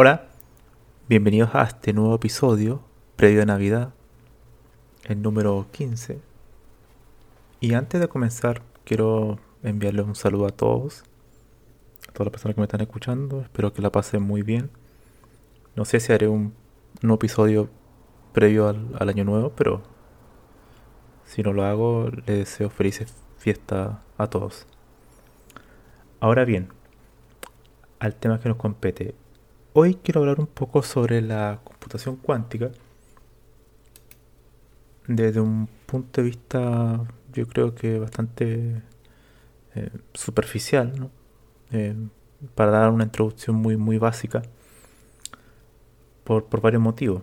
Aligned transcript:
Hola, 0.00 0.28
bienvenidos 1.08 1.56
a 1.56 1.64
este 1.64 1.92
nuevo 1.92 2.14
episodio 2.14 2.80
previo 3.16 3.42
a 3.42 3.46
Navidad, 3.46 3.94
el 5.02 5.20
número 5.22 5.66
15. 5.72 6.20
Y 7.58 7.74
antes 7.74 8.00
de 8.00 8.06
comenzar, 8.06 8.62
quiero 8.84 9.40
enviarles 9.64 10.06
un 10.06 10.14
saludo 10.14 10.46
a 10.46 10.50
todos, 10.50 11.02
a 12.08 12.12
todas 12.12 12.26
las 12.26 12.30
personas 12.30 12.54
que 12.54 12.60
me 12.60 12.66
están 12.66 12.80
escuchando. 12.80 13.40
Espero 13.40 13.72
que 13.72 13.82
la 13.82 13.90
pasen 13.90 14.22
muy 14.22 14.42
bien. 14.42 14.70
No 15.74 15.84
sé 15.84 15.98
si 15.98 16.12
haré 16.12 16.28
un, 16.28 16.54
un 17.02 17.10
episodio 17.10 17.68
previo 18.32 18.68
al, 18.68 18.94
al, 19.00 19.08
año 19.08 19.24
nuevo, 19.24 19.50
pero 19.50 19.82
si 21.24 21.42
no 21.42 21.52
lo 21.52 21.64
hago, 21.64 22.08
les 22.24 22.38
deseo 22.38 22.70
felices 22.70 23.12
fiestas 23.36 23.96
a 24.16 24.28
todos. 24.28 24.68
Ahora 26.20 26.44
bien, 26.44 26.68
al 27.98 28.14
tema 28.14 28.38
que 28.38 28.48
nos 28.48 28.58
compete. 28.58 29.16
Hoy 29.80 29.94
quiero 29.94 30.22
hablar 30.22 30.40
un 30.40 30.48
poco 30.48 30.82
sobre 30.82 31.22
la 31.22 31.60
computación 31.62 32.16
cuántica 32.16 32.72
desde 35.06 35.38
un 35.38 35.68
punto 35.86 36.20
de 36.20 36.26
vista 36.26 37.04
yo 37.32 37.46
creo 37.46 37.76
que 37.76 38.00
bastante 38.00 38.82
eh, 39.76 39.90
superficial, 40.14 40.98
¿no? 40.98 41.12
eh, 41.70 41.94
para 42.56 42.72
dar 42.72 42.90
una 42.90 43.04
introducción 43.04 43.54
muy, 43.54 43.76
muy 43.76 43.98
básica 43.98 44.42
por, 46.24 46.46
por 46.46 46.60
varios 46.60 46.82
motivos. 46.82 47.22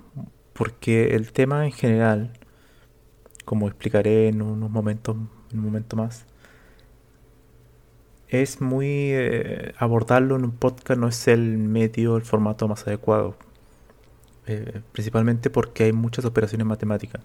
Porque 0.53 1.13
el 1.13 1.33
tema 1.33 1.65
en 1.65 1.73
general, 1.73 2.31
como 3.43 3.67
explicaré 3.67 4.29
en 4.29 4.41
unos 4.41 4.71
momentos, 4.71 5.17
en 5.51 5.59
un 5.59 5.65
momento 5.65 5.97
más, 5.97 6.25
es 8.29 8.61
muy 8.61 9.11
eh, 9.11 9.73
abordarlo 9.77 10.35
en 10.35 10.45
un 10.45 10.51
podcast 10.51 10.99
no 10.99 11.07
es 11.07 11.27
el 11.27 11.57
medio, 11.57 12.17
el 12.17 12.23
formato 12.23 12.67
más 12.67 12.87
adecuado. 12.87 13.35
Eh, 14.47 14.81
principalmente 14.91 15.49
porque 15.49 15.85
hay 15.85 15.93
muchas 15.93 16.23
operaciones 16.25 16.67
matemáticas 16.67 17.21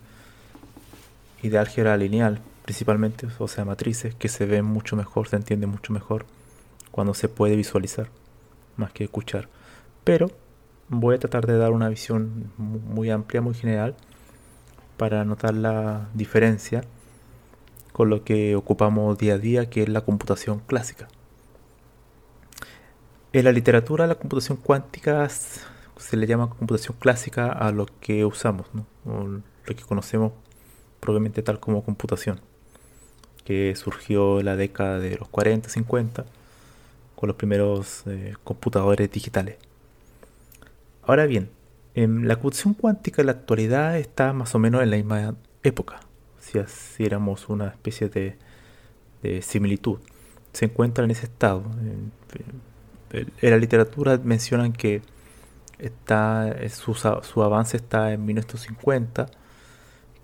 y 1.42 1.48
de 1.48 1.58
álgebra 1.58 1.96
lineal, 1.96 2.40
principalmente, 2.64 3.26
o 3.38 3.48
sea, 3.48 3.64
matrices 3.64 4.14
que 4.14 4.28
se 4.28 4.46
ven 4.46 4.64
mucho 4.64 4.96
mejor, 4.96 5.28
se 5.28 5.36
entiende 5.36 5.66
mucho 5.66 5.92
mejor 5.92 6.24
cuando 6.90 7.14
se 7.14 7.28
puede 7.28 7.56
visualizar 7.56 8.08
más 8.76 8.92
que 8.92 9.04
escuchar. 9.04 9.48
Pero 10.04 10.30
voy 10.88 11.14
a 11.16 11.18
tratar 11.18 11.46
de 11.46 11.56
dar 11.56 11.72
una 11.72 11.88
visión 11.88 12.52
muy 12.56 13.10
amplia, 13.10 13.40
muy 13.40 13.54
general, 13.54 13.94
para 14.96 15.24
notar 15.24 15.54
la 15.54 16.08
diferencia 16.14 16.84
con 18.00 18.08
lo 18.08 18.24
que 18.24 18.56
ocupamos 18.56 19.18
día 19.18 19.34
a 19.34 19.38
día, 19.38 19.68
que 19.68 19.82
es 19.82 19.88
la 19.90 20.00
computación 20.00 20.60
clásica. 20.60 21.06
En 23.34 23.44
la 23.44 23.52
literatura, 23.52 24.06
la 24.06 24.14
computación 24.14 24.56
cuántica 24.56 25.28
se 25.28 26.16
le 26.16 26.26
llama 26.26 26.48
computación 26.48 26.96
clásica 26.98 27.52
a 27.52 27.72
lo 27.72 27.84
que 28.00 28.24
usamos, 28.24 28.66
o 29.04 29.24
lo 29.24 29.42
que 29.76 29.84
conocemos 29.86 30.32
probablemente 30.98 31.42
tal 31.42 31.60
como 31.60 31.84
computación, 31.84 32.40
que 33.44 33.76
surgió 33.76 34.40
en 34.40 34.46
la 34.46 34.56
década 34.56 34.98
de 34.98 35.18
los 35.18 35.28
40, 35.28 35.68
50, 35.68 36.24
con 37.16 37.26
los 37.26 37.36
primeros 37.36 38.04
eh, 38.06 38.34
computadores 38.44 39.10
digitales. 39.10 39.58
Ahora 41.02 41.26
bien, 41.26 41.50
en 41.94 42.26
la 42.26 42.36
computación 42.36 42.72
cuántica 42.72 43.20
en 43.20 43.26
la 43.26 43.32
actualidad 43.32 43.98
está 43.98 44.32
más 44.32 44.54
o 44.54 44.58
menos 44.58 44.82
en 44.82 44.88
la 44.88 44.96
misma 44.96 45.34
época, 45.62 46.00
si 46.50 46.58
hiciéramos 46.58 47.48
una 47.48 47.68
especie 47.68 48.08
de, 48.08 48.36
de 49.22 49.42
similitud. 49.42 49.98
Se 50.52 50.66
encuentra 50.66 51.04
en 51.04 51.10
ese 51.12 51.26
estado. 51.26 51.62
En, 51.80 52.12
en 53.40 53.50
la 53.50 53.56
literatura 53.58 54.20
mencionan 54.22 54.72
que 54.72 55.02
está, 55.78 56.54
su, 56.70 56.94
su 56.94 57.42
avance 57.42 57.76
está 57.76 58.12
en 58.12 58.24
1950 58.24 59.26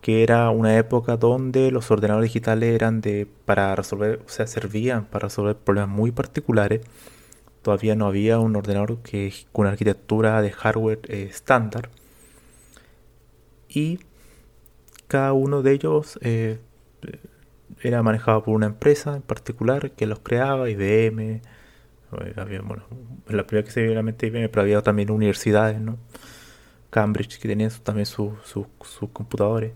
que 0.07 0.23
era 0.23 0.51
una 0.51 0.77
época 0.79 1.17
donde 1.17 1.73
los 1.73 1.91
ordenadores 1.91 2.31
digitales 2.31 2.73
eran 2.73 3.01
de 3.01 3.27
para 3.45 3.75
resolver, 3.75 4.23
o 4.25 4.29
sea, 4.29 4.47
servían 4.47 5.07
para 5.07 5.25
resolver 5.25 5.57
problemas 5.57 5.91
muy 5.91 6.13
particulares. 6.13 6.83
Todavía 7.63 7.97
no 7.97 8.07
había 8.07 8.39
un 8.39 8.55
ordenador 8.55 8.99
que 9.03 9.35
con 9.51 9.65
una 9.65 9.73
arquitectura 9.73 10.41
de 10.43 10.53
hardware 10.53 11.01
eh, 11.09 11.27
estándar. 11.29 11.91
y 13.69 13.99
cada 15.09 15.33
uno 15.33 15.63
de 15.63 15.73
ellos 15.73 16.19
eh, 16.23 16.59
era 17.83 18.03
manejado 18.03 18.43
por 18.45 18.55
una 18.55 18.67
empresa 18.67 19.17
en 19.17 19.23
particular 19.23 19.93
que 19.93 20.07
los 20.07 20.21
creaba, 20.21 20.69
IBM. 20.71 21.43
Había, 22.37 22.63
la 23.29 23.47
primera 23.47 23.65
que 23.65 23.71
se 23.71 23.83
vio 23.83 23.95
la 23.95 24.01
IBM, 24.01 24.49
pero 24.49 24.63
había 24.63 24.81
también 24.83 25.11
universidades, 25.11 25.81
¿no? 25.81 25.99
Cambridge 26.91 27.39
que 27.39 27.49
tenían 27.49 27.71
también 27.83 28.07
sus 28.07 28.33
computadores 29.13 29.73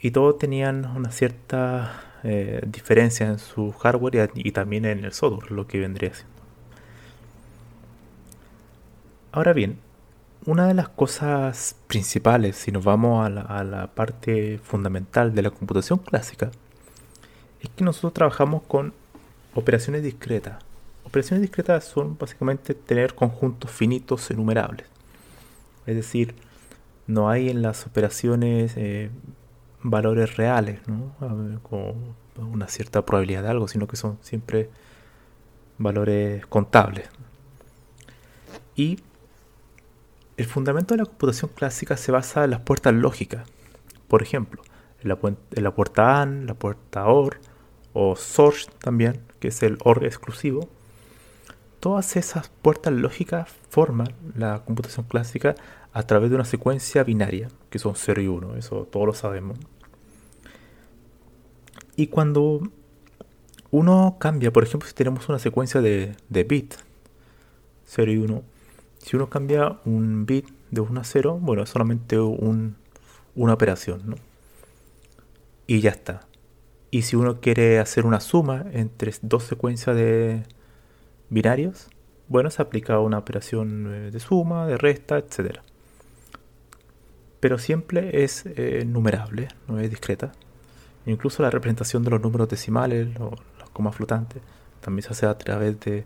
y 0.00 0.10
todos 0.10 0.38
tenían 0.38 0.84
una 0.84 1.10
cierta 1.10 2.18
eh, 2.22 2.60
diferencia 2.66 3.26
en 3.26 3.38
su 3.38 3.72
hardware 3.72 4.30
y, 4.34 4.48
y, 4.48 4.52
también 4.52 4.84
en 4.84 5.04
el 5.04 5.12
software, 5.12 5.50
lo 5.50 5.66
que 5.66 5.80
vendría 5.80 6.14
siendo. 6.14 6.36
Ahora 9.32 9.52
bien, 9.52 9.78
una 10.46 10.68
de 10.68 10.74
las 10.74 10.88
cosas 10.88 11.74
principales, 11.88 12.56
si 12.56 12.70
nos 12.70 12.84
vamos 12.84 13.26
a 13.26 13.64
la, 13.64 13.88
parte 13.88 14.58
fundamental 14.62 15.34
de 15.34 15.42
la 15.42 15.50
computación 15.50 15.98
clásica, 15.98 16.52
es 17.60 17.68
que 17.70 17.84
nosotros 17.84 18.14
trabajamos 18.14 18.62
con 18.62 18.94
operaciones 19.54 20.04
discretas. 20.04 20.62
Operaciones 21.04 21.42
discretas 21.42 21.84
son 21.84 22.16
básicamente 22.16 22.74
tener 22.74 23.14
conjuntos 23.14 23.70
finitos 23.72 24.30
enumerables. 24.30 24.86
Es 25.84 25.96
decir, 25.96 26.34
no 27.08 27.28
hay 27.28 27.50
en 27.50 27.62
las 27.62 27.84
operaciones 27.86 28.74
eh, 28.76 29.10
valores 29.82 30.36
reales, 30.36 30.80
¿no? 30.86 31.12
con 31.62 32.14
una 32.36 32.68
cierta 32.68 33.04
probabilidad 33.04 33.42
de 33.42 33.48
algo, 33.48 33.66
sino 33.66 33.88
que 33.88 33.96
son 33.96 34.18
siempre 34.22 34.70
valores 35.78 36.46
contables. 36.46 37.08
Y 38.76 39.00
el 40.36 40.46
fundamento 40.46 40.94
de 40.94 40.98
la 40.98 41.06
computación 41.06 41.50
clásica 41.54 41.96
se 41.96 42.12
basa 42.12 42.44
en 42.44 42.50
las 42.50 42.60
puertas 42.60 42.94
lógicas. 42.94 43.48
Por 44.08 44.22
ejemplo, 44.22 44.62
en 45.02 45.08
la, 45.08 45.18
la 45.50 45.74
puerta 45.74 46.20
AND, 46.20 46.46
la 46.46 46.54
puerta 46.54 47.06
OR 47.06 47.38
o 47.92 48.16
SORCH 48.16 48.68
también, 48.78 49.22
que 49.40 49.48
es 49.48 49.62
el 49.62 49.78
OR 49.82 50.04
exclusivo. 50.04 50.68
Todas 51.80 52.16
esas 52.16 52.48
puertas 52.48 52.92
lógicas 52.92 53.48
forman 53.70 54.12
la 54.34 54.64
computación 54.64 55.06
clásica 55.06 55.54
a 55.92 56.02
través 56.02 56.30
de 56.30 56.36
una 56.36 56.44
secuencia 56.44 57.04
binaria, 57.04 57.48
que 57.70 57.78
son 57.78 57.94
0 57.96 58.20
y 58.20 58.26
1, 58.26 58.56
eso 58.56 58.86
todos 58.90 59.06
lo 59.06 59.14
sabemos. 59.14 59.58
Y 61.96 62.08
cuando 62.08 62.60
uno 63.70 64.16
cambia, 64.18 64.52
por 64.52 64.64
ejemplo, 64.64 64.86
si 64.86 64.94
tenemos 64.94 65.28
una 65.30 65.38
secuencia 65.38 65.80
de, 65.80 66.14
de 66.28 66.44
bits 66.44 66.78
0 67.86 68.12
y 68.12 68.16
1, 68.18 68.42
si 69.06 69.14
uno 69.14 69.30
cambia 69.30 69.78
un 69.84 70.26
bit 70.26 70.48
de 70.72 70.80
1 70.80 71.00
a 71.00 71.04
0, 71.04 71.38
bueno, 71.40 71.62
es 71.62 71.70
solamente 71.70 72.18
un, 72.18 72.74
una 73.36 73.54
operación, 73.54 74.02
¿no? 74.04 74.16
Y 75.68 75.80
ya 75.80 75.90
está. 75.90 76.26
Y 76.90 77.02
si 77.02 77.14
uno 77.14 77.40
quiere 77.40 77.78
hacer 77.78 78.04
una 78.04 78.18
suma 78.18 78.66
entre 78.72 79.14
dos 79.22 79.44
secuencias 79.44 79.94
de 79.94 80.42
binarios, 81.30 81.88
bueno, 82.26 82.50
se 82.50 82.60
aplica 82.60 82.98
una 82.98 83.18
operación 83.18 83.86
eh, 83.94 84.10
de 84.10 84.18
suma, 84.18 84.66
de 84.66 84.76
resta, 84.76 85.18
etc. 85.18 85.60
Pero 87.38 87.58
siempre 87.58 88.24
es 88.24 88.42
eh, 88.44 88.84
numerable, 88.84 89.46
no 89.68 89.78
es 89.78 89.88
discreta. 89.88 90.32
Incluso 91.06 91.44
la 91.44 91.50
representación 91.50 92.02
de 92.02 92.10
los 92.10 92.20
números 92.20 92.48
decimales 92.48 93.16
o 93.20 93.36
las 93.60 93.70
comas 93.70 93.94
flotantes 93.94 94.42
también 94.80 95.04
se 95.04 95.12
hace 95.12 95.26
a 95.26 95.38
través 95.38 95.78
de, 95.78 96.04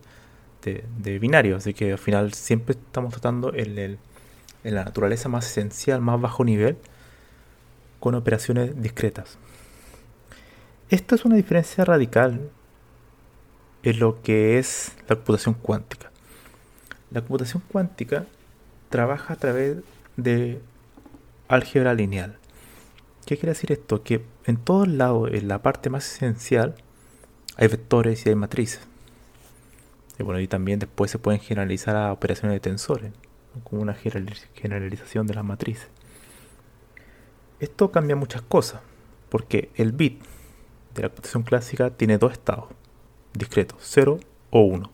de, 0.62 1.18
binarios. 1.18 1.58
Así 1.58 1.74
que 1.74 1.92
al 1.92 1.98
final 1.98 2.32
siempre 2.34 2.74
estamos 2.74 3.12
tratando 3.12 3.54
en, 3.54 3.78
el, 3.78 3.98
en 4.64 4.74
la 4.74 4.84
naturaleza 4.84 5.28
más 5.28 5.46
esencial, 5.46 6.00
más 6.00 6.20
bajo 6.20 6.44
nivel, 6.44 6.76
con 7.98 8.14
operaciones 8.14 8.80
discretas. 8.80 9.38
Esta 10.88 11.14
es 11.14 11.24
una 11.24 11.36
diferencia 11.36 11.84
radical 11.84 12.50
en 13.82 13.98
lo 13.98 14.20
que 14.22 14.58
es 14.58 14.92
la 15.08 15.16
computación 15.16 15.54
cuántica. 15.54 16.10
La 17.10 17.20
computación 17.20 17.62
cuántica 17.70 18.26
trabaja 18.88 19.34
a 19.34 19.36
través 19.36 19.78
de 20.16 20.60
álgebra 21.48 21.94
lineal. 21.94 22.36
¿Qué 23.26 23.36
quiere 23.36 23.52
decir 23.52 23.72
esto? 23.72 24.02
Que 24.02 24.24
en 24.44 24.56
todos 24.56 24.88
lados, 24.88 25.30
en 25.32 25.48
la 25.48 25.62
parte 25.62 25.90
más 25.90 26.12
esencial, 26.12 26.74
hay 27.56 27.68
vectores 27.68 28.26
y 28.26 28.30
hay 28.30 28.34
matrices. 28.34 28.80
Y 30.40 30.48
también 30.48 30.78
después 30.78 31.10
se 31.10 31.18
pueden 31.18 31.40
generalizar 31.40 31.96
a 31.96 32.12
operaciones 32.12 32.56
de 32.56 32.60
tensores, 32.60 33.12
como 33.64 33.82
una 33.82 33.94
generalización 33.94 35.26
de 35.26 35.34
las 35.34 35.44
matrices. 35.44 35.88
Esto 37.58 37.90
cambia 37.90 38.16
muchas 38.16 38.42
cosas, 38.42 38.80
porque 39.28 39.70
el 39.74 39.92
bit 39.92 40.22
de 40.94 41.02
la 41.02 41.08
computación 41.08 41.42
clásica 41.42 41.90
tiene 41.90 42.18
dos 42.18 42.32
estados 42.32 42.66
discretos, 43.32 43.78
0 43.82 44.18
o 44.50 44.60
1. 44.60 44.90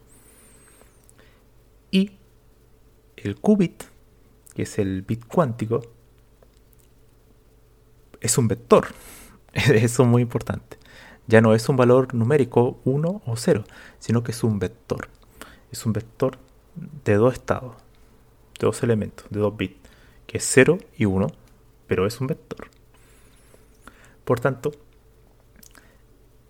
Y 1.91 2.13
el 3.17 3.37
qubit, 3.41 3.85
que 4.55 4.63
es 4.63 4.79
el 4.79 5.03
bit 5.03 5.25
cuántico, 5.27 5.83
es 8.21 8.39
un 8.39 8.49
vector. 8.49 8.89
Eso 9.53 10.03
es 10.03 10.09
muy 10.09 10.23
importante. 10.23 10.79
Ya 11.27 11.41
no 11.41 11.55
es 11.55 11.69
un 11.69 11.77
valor 11.77 12.15
numérico 12.15 12.79
1 12.85 13.23
o 13.25 13.37
0, 13.37 13.65
sino 13.99 14.23
que 14.23 14.33
es 14.33 14.45
un 14.45 14.59
vector. 14.59 15.09
Es 15.73 15.85
un 15.85 15.93
vector 15.93 16.39
de 17.05 17.15
dos 17.15 17.35
estados, 17.35 17.75
de 18.59 18.67
dos 18.67 18.83
elementos, 18.83 19.27
de 19.31 19.41
dos 19.41 19.57
bits, 19.57 19.77
que 20.27 20.39
es 20.39 20.45
0 20.45 20.79
y 20.97 21.05
1, 21.05 21.27
pero 21.87 22.07
es 22.07 22.21
un 22.21 22.29
vector. 22.29 22.69
Por 24.25 24.41
tanto, 24.41 24.73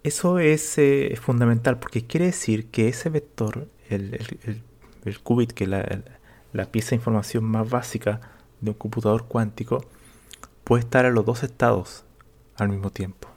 eso 0.02 0.38
es 0.38 0.78
eh, 0.78 1.18
fundamental 1.20 1.78
porque 1.78 2.06
quiere 2.06 2.26
decir 2.26 2.70
que 2.70 2.88
ese 2.88 3.10
vector, 3.10 3.68
el, 3.88 4.62
qubit, 5.22 5.52
que 5.52 5.64
es 5.64 5.70
la, 5.70 6.02
la, 6.52 6.66
pieza 6.66 6.90
de 6.90 6.96
información 6.96 7.44
más 7.44 7.68
básica 7.68 8.20
de 8.60 8.70
un 8.70 8.76
computador 8.76 9.26
cuántico, 9.26 9.84
puede 10.64 10.82
estar 10.84 11.04
en 11.06 11.14
los 11.14 11.24
dos 11.24 11.42
estados 11.42 12.04
al 12.56 12.68
mismo 12.68 12.90
tiempo. 12.90 13.35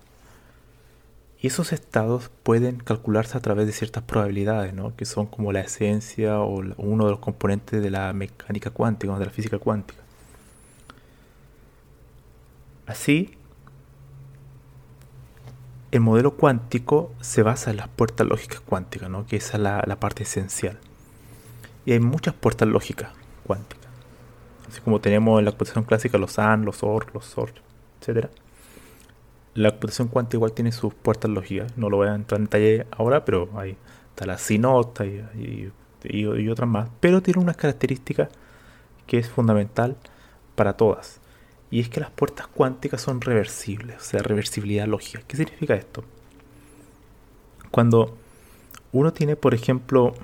Y 1.41 1.47
esos 1.47 1.71
estados 1.71 2.29
pueden 2.43 2.79
calcularse 2.79 3.37
a 3.37 3.41
través 3.41 3.65
de 3.65 3.71
ciertas 3.71 4.03
probabilidades, 4.03 4.73
¿no? 4.73 4.95
que 4.95 5.05
son 5.05 5.25
como 5.25 5.53
la 5.53 5.61
esencia 5.61 6.41
o 6.41 6.61
uno 6.77 7.05
de 7.05 7.11
los 7.11 7.19
componentes 7.19 7.81
de 7.81 7.89
la 7.89 8.11
mecánica 8.11 8.71
cuántica, 8.71 9.17
de 9.17 9.25
la 9.25 9.31
física 9.31 9.57
cuántica. 9.57 10.01
Así, 12.85 13.37
el 15.91 16.01
modelo 16.01 16.35
cuántico 16.35 17.13
se 17.21 17.41
basa 17.41 17.71
en 17.71 17.77
las 17.77 17.87
puertas 17.87 18.27
lógicas 18.27 18.59
cuánticas, 18.59 19.09
¿no? 19.09 19.25
que 19.25 19.37
esa 19.37 19.57
es 19.57 19.63
la, 19.63 19.99
parte 19.99 20.23
esencial. 20.23 20.77
Y 21.85 21.93
hay 21.93 21.99
muchas 21.99 22.33
puertas 22.33 22.67
lógicas 22.67 23.11
cuánticas. 23.45 23.87
Así 24.67 24.81
como 24.81 24.99
tenemos 24.99 25.39
en 25.39 25.45
la 25.45 25.51
computación 25.51 25.85
clásica 25.85 26.17
los 26.17 26.37
AND, 26.37 26.65
los 26.65 26.83
OR, 26.83 27.13
los 27.13 27.25
SOR, 27.25 27.53
etc. 28.01 28.29
La 29.53 29.71
computación 29.71 30.07
cuántica 30.07 30.37
igual 30.37 30.53
tiene 30.53 30.71
sus 30.71 30.93
puertas 30.93 31.31
lógicas. 31.31 31.77
No 31.77 31.89
lo 31.89 31.97
voy 31.97 32.07
a 32.07 32.15
entrar 32.15 32.39
en 32.39 32.45
detalle 32.45 32.85
ahora, 32.91 33.25
pero 33.25 33.49
ahí 33.57 33.75
está 34.09 34.25
la 34.25 34.37
CNOT 34.37 35.01
y, 35.35 36.47
otras 36.49 36.69
más. 36.69 36.89
Pero 36.99 37.21
tiene 37.21 37.41
unas 37.41 37.57
características 37.57 38.29
que 39.07 39.17
es 39.17 39.29
fundamental 39.29 39.97
para 40.55 40.73
todas. 40.73 41.19
Y 41.71 41.79
es 41.79 41.89
que 41.89 41.99
las 41.99 42.11
puertas 42.11 42.47
cuánticas 42.47 43.01
son 43.01 43.21
reversibles, 43.21 43.97
o 43.97 44.03
sea, 44.03 44.21
reversibilidad 44.21 44.87
lógica. 44.87 45.21
¿Qué 45.27 45.37
significa 45.37 45.75
esto? 45.75 46.03
Cuando 47.71 48.17
uno 48.91 49.13
tiene, 49.13 49.35
por 49.35 49.53
ejemplo, 49.53 50.15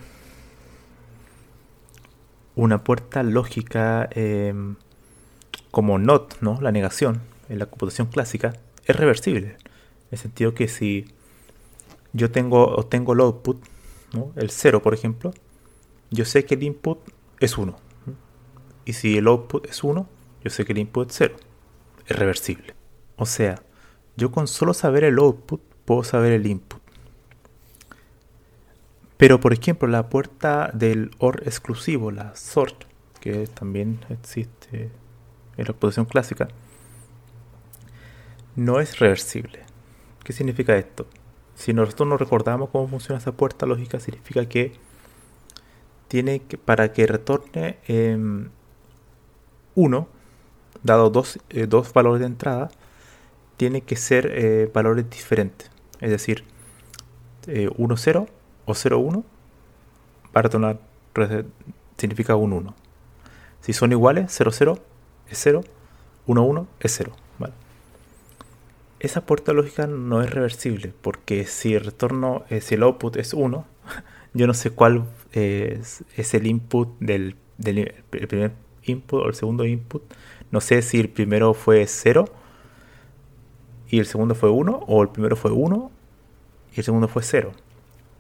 una 2.56 2.84
puerta 2.84 3.22
lógica 3.22 4.08
em, 4.12 4.76
como 5.72 6.00
NOT, 6.00 6.42
¿no? 6.42 6.60
la 6.62 6.72
negación, 6.72 7.22
en 7.50 7.60
la 7.60 7.66
computación 7.68 8.08
clásica, 8.08 8.54
es 8.86 8.96
reversible. 8.96 9.50
En 9.50 10.12
el 10.12 10.18
sentido 10.18 10.54
que 10.54 10.68
si 10.68 11.06
yo 12.14 12.32
tengo, 12.32 12.64
obtengo 12.64 13.14
el 13.14 13.20
output, 13.22 13.64
el 14.36 14.50
0 14.50 14.82
por 14.82 14.94
ejemplo, 14.94 15.34
yo 16.12 16.26
sé 16.26 16.46
que 16.46 16.56
el 16.56 16.64
input 16.64 17.00
es 17.40 17.58
1. 17.58 17.76
Y 18.86 18.94
si 18.94 19.18
el 19.18 19.28
output 19.28 19.66
es 19.68 19.84
1, 19.84 20.08
yo 20.44 20.50
sé 20.50 20.64
que 20.64 20.74
el 20.74 20.80
input 20.80 21.10
es 21.10 21.18
0. 21.18 21.36
Es 22.08 22.16
reversible. 22.16 22.76
O 23.18 23.26
sea, 23.26 23.62
yo 24.16 24.32
con 24.32 24.48
solo 24.48 24.74
saber 24.74 25.04
el 25.04 25.18
output 25.18 25.62
puedo 25.86 26.04
saber 26.04 26.34
el 26.34 26.46
input. 26.46 26.82
Pero 29.18 29.40
por 29.40 29.54
ejemplo, 29.54 29.88
la 29.88 30.10
puerta 30.10 30.72
del 30.74 31.12
OR 31.20 31.42
exclusivo, 31.46 32.12
la 32.12 32.36
SORT, 32.36 32.84
que 33.22 33.48
también 33.48 34.00
existe 34.10 34.92
en 35.58 35.66
la 35.66 35.66
computación 35.68 36.06
clásica, 36.06 36.50
no 38.56 38.80
es 38.80 39.00
reversible. 39.00 39.60
¿Qué 40.24 40.34
significa 40.34 40.76
esto? 40.76 41.08
Si 41.56 41.74
nosotros 41.74 42.08
no 42.08 42.18
recordamos 42.18 42.70
cómo 42.70 42.88
funciona 42.88 43.20
esa 43.20 43.32
puerta 43.32 43.66
lógica, 43.66 44.00
significa 44.00 44.48
que 44.48 44.74
tiene 46.08 46.42
que, 46.42 46.58
para 46.58 46.94
que 46.94 47.08
retorne 47.08 47.78
1, 49.76 50.08
dado 50.84 51.24
eh, 51.50 51.68
dos, 51.68 51.94
valores 51.94 52.20
de 52.22 52.28
entrada, 52.28 52.70
tiene 53.58 53.82
que 53.82 53.96
ser 53.96 54.30
eh, 54.32 54.70
valores 54.74 55.10
diferentes. 55.10 55.72
Es 56.02 56.10
decir, 56.10 56.44
1-0 57.48 57.48
eh, 57.48 58.30
o 58.66 58.74
0-1 58.74 59.24
para 60.32 60.44
retornar 60.44 60.80
significa 61.98 62.36
un 62.36 62.54
1. 62.54 62.76
Si 63.62 63.74
son 63.74 63.92
iguales, 63.92 64.40
0-0 64.40 64.80
es 65.30 65.40
0, 65.40 65.64
1-1 66.28 66.68
es 66.80 66.96
0. 66.98 67.16
Esa 69.06 69.26
puerta 69.26 69.54
lógica 69.54 69.86
no 69.88 70.24
es 70.24 70.32
reversible 70.32 70.94
porque 71.02 71.46
si 71.46 71.76
el 71.76 71.86
retorno, 71.86 72.44
si 72.62 72.76
el 72.76 72.84
output 72.84 73.18
es 73.18 73.34
1, 73.34 73.66
yo 74.34 74.48
no 74.48 74.54
sé 74.54 74.72
cuál 74.72 75.06
es, 75.32 76.04
el 76.34 76.48
input 76.48 76.90
del, 77.00 77.36
del 77.58 77.94
primer 78.10 78.54
input 78.84 79.24
o 79.24 79.28
el 79.28 79.36
segundo 79.36 79.66
input 79.66 80.02
no 80.52 80.62
sé 80.62 80.82
si 80.82 81.00
el 81.00 81.10
primero 81.10 81.54
fue 81.54 81.86
0 81.86 82.26
y 83.90 84.00
el 84.00 84.06
segundo 84.06 84.36
fue 84.36 84.50
1 84.50 84.86
o 84.88 85.02
el 85.02 85.10
primero 85.10 85.36
fue 85.36 85.52
1 85.52 85.92
y 86.74 86.80
el 86.80 86.84
segundo 86.84 87.08
fue 87.08 87.24
0. 87.24 87.52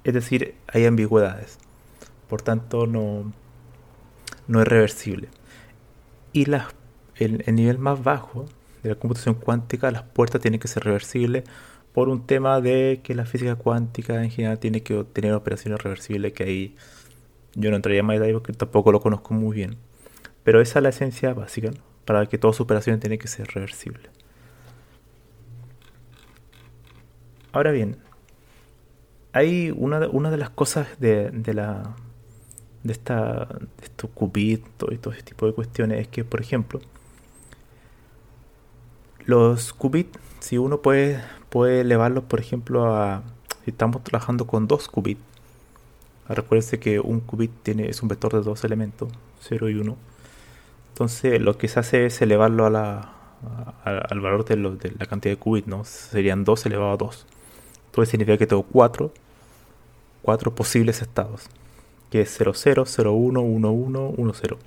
Es 0.03 0.13
decir, 0.13 0.55
hay 0.67 0.85
ambigüedades. 0.85 1.57
Por 2.29 2.41
tanto, 2.41 2.87
no, 2.87 3.31
no 4.47 4.61
es 4.61 4.67
reversible. 4.67 5.29
Y 6.33 6.45
la, 6.45 6.67
el, 7.15 7.43
el, 7.45 7.55
nivel 7.55 7.79
más 7.79 8.03
bajo 8.03 8.45
de 8.85 8.95
la 8.95 8.99
computación 8.99 9.35
cuántica, 9.35 9.91
las 9.91 10.03
puertas 10.03 10.41
tienen 10.41 10.59
que 10.59 10.67
ser 10.67 10.83
reversibles 10.83 11.43
por 11.93 12.09
un 12.09 12.25
tema 12.25 12.61
de 12.61 13.01
que 13.03 13.15
la 13.15 13.25
física 13.25 13.55
cuántica 13.55 14.23
en 14.23 14.31
general 14.31 14.59
tiene 14.59 14.83
que 14.83 15.03
tener 15.05 15.33
operaciones 15.33 15.81
reversibles 15.81 16.33
que 16.33 16.43
ahí 16.43 16.75
yo 17.55 17.69
no 17.69 17.77
entraría 17.77 18.03
más 18.03 18.15
en 18.15 18.21
detalle 18.21 18.33
porque 18.33 18.53
tampoco 18.53 18.91
lo 18.91 18.99
conozco 19.01 19.33
muy 19.33 19.55
bien. 19.55 19.77
Pero 20.43 20.61
esa 20.61 20.79
es 20.79 20.83
la 20.83 20.89
esencia 20.89 21.33
básica. 21.33 21.71
¿no? 21.71 21.95
para 22.05 22.27
que 22.27 22.37
toda 22.37 22.53
su 22.53 22.63
operación 22.63 22.99
tiene 22.99 23.17
que 23.17 23.27
ser 23.27 23.47
reversible. 23.47 24.09
Ahora 27.51 27.71
bien, 27.71 27.97
hay 29.33 29.71
una, 29.75 29.99
de 29.99 30.37
las 30.37 30.49
cosas 30.49 30.87
de, 30.99 31.31
la 31.53 31.95
de 32.83 32.93
esta 32.93 33.45
de 33.45 33.85
estos 33.85 34.09
qubits 34.11 34.67
y 34.91 34.97
todo 34.97 35.13
ese 35.13 35.23
tipo 35.23 35.47
de 35.47 35.53
cuestiones 35.53 36.01
es 36.01 36.07
que, 36.07 36.23
por 36.23 36.41
ejemplo, 36.41 36.79
los 39.25 39.73
qubits, 39.73 40.17
si 40.39 40.57
uno 40.57 40.81
puede, 40.81 41.21
elevarlos, 41.53 42.25
por 42.25 42.39
ejemplo, 42.39 42.95
a 42.95 43.23
si 43.63 43.71
estamos 43.71 44.03
trabajando 44.03 44.45
con 44.45 44.67
dos 44.67 44.87
qubits, 44.87 45.21
recuérdense 46.27 46.79
que 46.79 46.99
un 46.99 47.19
qubit 47.19 47.51
tiene, 47.63 47.89
es 47.89 48.01
un 48.01 48.09
vector 48.09 48.33
de 48.33 48.41
dos 48.41 48.63
elementos, 48.63 49.09
0 49.41 49.69
y 49.69 49.75
1 49.75 49.95
entonces 50.95 51.41
lo 51.41 51.57
que 51.57 51.67
se 51.67 51.81
hace 51.81 52.05
es 52.05 52.21
elevarlo 52.21 52.65
a 52.65 52.69
la, 52.69 53.09
al 53.83 54.21
valor 54.21 54.45
de, 54.45 54.55
la 54.55 55.05
cantidad 55.05 55.33
de 55.33 55.37
qubits, 55.37 55.67
¿no? 55.67 55.83
Serían 55.83 56.45
2 56.45 56.67
elevado 56.67 56.93
a 56.93 56.95
2. 56.95 57.25
Entonces 57.87 58.11
significa 58.11 58.37
que 58.37 58.47
tengo 58.47 58.63
4, 58.63 59.11
posibles 60.55 61.01
estados. 61.01 61.49
que 62.09 62.21
es 62.21 62.39
00011110. 62.39 64.57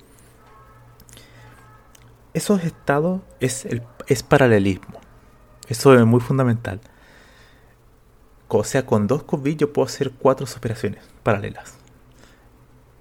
Esos 2.35 2.63
estados 2.63 3.21
es, 3.39 3.65
el, 3.65 3.81
es 4.09 4.23
paralelismo. 4.23 4.99
Eso 5.69 5.93
es 5.93 6.05
muy 6.05 6.19
fundamental. 6.19 6.81
O 8.47 8.63
sea, 8.63 8.85
con 8.85 9.05
dos 9.05 9.23
qubits 9.23 9.57
yo 9.59 9.71
puedo 9.71 9.85
hacer 9.85 10.11
cuatro 10.11 10.47
operaciones 10.57 11.03
paralelas. 11.23 11.77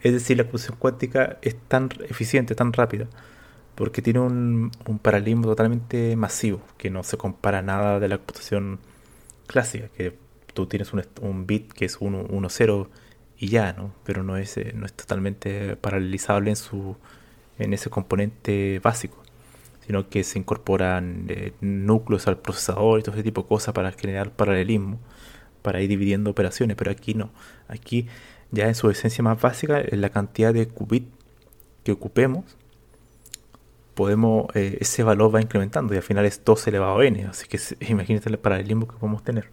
Es 0.03 0.13
decir, 0.13 0.37
la 0.37 0.45
computación 0.45 0.77
cuántica 0.79 1.39
es 1.43 1.57
tan 1.67 1.89
eficiente, 2.09 2.55
tan 2.55 2.73
rápida, 2.73 3.09
porque 3.75 4.03
tiene 4.03 4.21
un, 4.21 4.71
paralelismo 5.03 5.47
totalmente 5.47 6.15
masivo, 6.17 6.61
que 6.77 6.91
no 6.91 7.03
se 7.03 7.17
compara 7.17 7.63
nada 7.63 7.99
de 7.99 8.09
la 8.09 8.19
computación 8.19 8.79
clásica, 9.47 9.89
que 9.89 10.17
tú 10.53 10.67
tienes 10.67 10.93
un, 10.93 11.47
bit 11.47 11.73
que 11.73 11.87
es 11.87 11.97
1, 12.01 12.29
0 12.49 12.91
y 13.39 13.49
ya, 13.49 13.73
¿no? 13.73 13.95
Pero 14.05 14.23
no 14.23 14.37
es, 14.37 14.57
eh, 14.59 14.73
no 14.75 14.85
es 14.85 14.93
totalmente 14.93 15.77
paralelizable 15.77 16.51
en, 16.51 16.57
su, 16.57 16.97
en 17.59 17.73
ese 17.73 17.89
componente 17.91 18.81
básico, 18.83 19.23
sino 19.89 20.11
que 20.11 20.23
se 20.23 20.39
incorporan 20.39 21.25
eh, 21.31 21.55
núcleos 21.63 22.29
al 22.29 22.37
procesador 22.37 23.01
y 23.01 23.03
todo 23.03 23.15
ese 23.15 23.23
tipo 23.23 23.41
de 23.41 23.49
cosas 23.49 23.73
para 23.73 23.91
generar 23.93 24.31
paralelismo, 24.33 25.01
para 25.63 25.81
ir 25.81 25.89
dividiendo 25.89 26.31
operaciones, 26.31 26.77
pero 26.77 26.91
aquí 26.91 27.15
no. 27.15 27.31
Aquí 27.69 28.07
ya 28.51 28.69
en 28.69 28.75
su 28.75 28.91
esencia 28.91 29.25
más 29.25 29.41
básica, 29.41 29.83
la 29.91 30.11
cantidad 30.11 30.53
de 30.53 30.69
qubits 30.69 31.09
que 31.85 31.93
ocupemos, 31.93 32.45
podemos, 33.95 34.55
eh, 34.55 34.77
ese 34.79 35.03
valor 35.05 35.35
va 35.35 35.41
incrementando 35.41 35.95
y 35.95 35.97
al 35.97 36.03
final 36.03 36.27
es 36.27 36.45
2 36.45 36.67
elevado 36.67 36.99
a 36.99 37.07
n. 37.07 37.25
Así 37.25 37.49
que 37.49 37.59
imagínate 37.91 38.29
el 38.29 38.39
paralelismo 38.39 38.87
que 38.87 38.97
podemos 38.99 39.25
tener. 39.25 39.49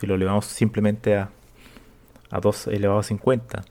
Si 0.00 0.06
lo 0.06 0.14
elevamos 0.14 0.46
simplemente 0.46 1.14
a, 1.14 1.30
a 2.30 2.40
2 2.40 2.68
elevado 2.68 3.00
a 3.00 3.02
50, 3.02 3.64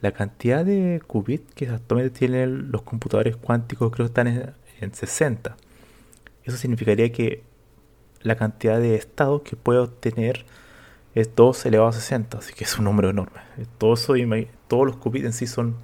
la 0.00 0.12
cantidad 0.12 0.64
de 0.64 1.02
qubits 1.04 1.52
que 1.56 1.68
actualmente 1.68 2.20
tienen 2.20 2.70
los 2.70 2.82
computadores 2.82 3.34
cuánticos 3.36 3.90
creo 3.90 4.06
que 4.06 4.10
están 4.10 4.28
en, 4.28 4.54
en 4.80 4.94
60. 4.94 5.56
Eso 6.44 6.56
significaría 6.56 7.12
que 7.12 7.42
la 8.22 8.36
cantidad 8.36 8.78
de 8.78 8.94
estados 8.94 9.42
que 9.42 9.56
puede 9.56 9.78
obtener 9.78 10.44
es 11.14 11.34
2 11.34 11.66
elevado 11.66 11.90
a 11.90 11.92
60, 11.92 12.38
así 12.38 12.52
que 12.54 12.64
es 12.64 12.78
un 12.78 12.84
número 12.84 13.10
enorme. 13.10 13.40
Todo 13.78 13.94
eso, 13.94 14.14
todos 14.68 14.86
los 14.86 14.96
qubits 14.96 15.24
en 15.26 15.32
sí 15.32 15.46
son 15.46 15.76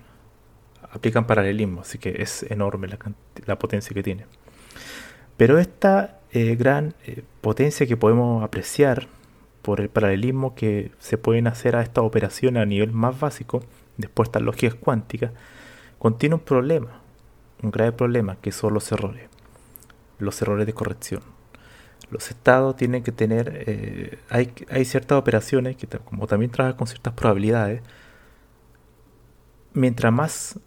aplican 0.91 1.27
paralelismo, 1.27 1.83
así 1.83 1.99
que 1.99 2.23
es 2.23 2.45
enorme 2.51 2.89
la, 3.47 3.59
potencia 3.59 3.93
que 3.95 4.03
tiene. 4.03 4.27
Pero 5.37 5.59
esta 5.59 6.21
eh, 6.33 6.57
gran 6.57 6.95
eh, 7.05 7.23
potencia 7.41 7.87
que 7.87 7.97
podemos 7.97 8.43
apreciar 8.43 9.09
por 9.63 9.81
el 9.81 9.89
paralelismo 9.89 10.55
que 10.55 10.93
se 10.99 11.19
pueden 11.19 11.49
hacer 11.49 11.77
a 11.77 11.83
esta 11.83 12.01
operación 12.01 12.57
a 12.57 12.65
nivel 12.65 12.93
más 12.93 13.19
básico, 13.19 13.63
después 13.97 14.27
de 14.27 14.31
estas 14.31 14.43
lógicas 14.43 14.75
cuánticas, 14.75 15.33
contiene 15.99 16.37
un 16.37 16.41
problema, 16.41 17.01
un 17.63 17.71
grave 17.71 17.93
problema, 17.93 18.37
que 18.37 18.53
son 18.53 18.75
los 18.75 18.91
errores, 18.93 19.29
los 20.19 20.41
errores 20.43 20.67
de 20.67 20.73
corrección 20.73 21.23
los 22.11 22.31
estados 22.31 22.77
tienen 22.77 23.03
que 23.03 23.13
tener, 23.13 23.65
eh, 23.67 24.19
hay, 24.31 24.85
ciertas 24.85 25.19
operaciones 25.19 25.77
que 25.77 25.87
como 25.87 26.27
también 26.27 26.51
trabajan 26.51 26.77
con 26.77 26.87
ciertas 26.87 27.15
probabilidades, 27.15 27.83
mientras 29.73 30.13
más 30.13 30.61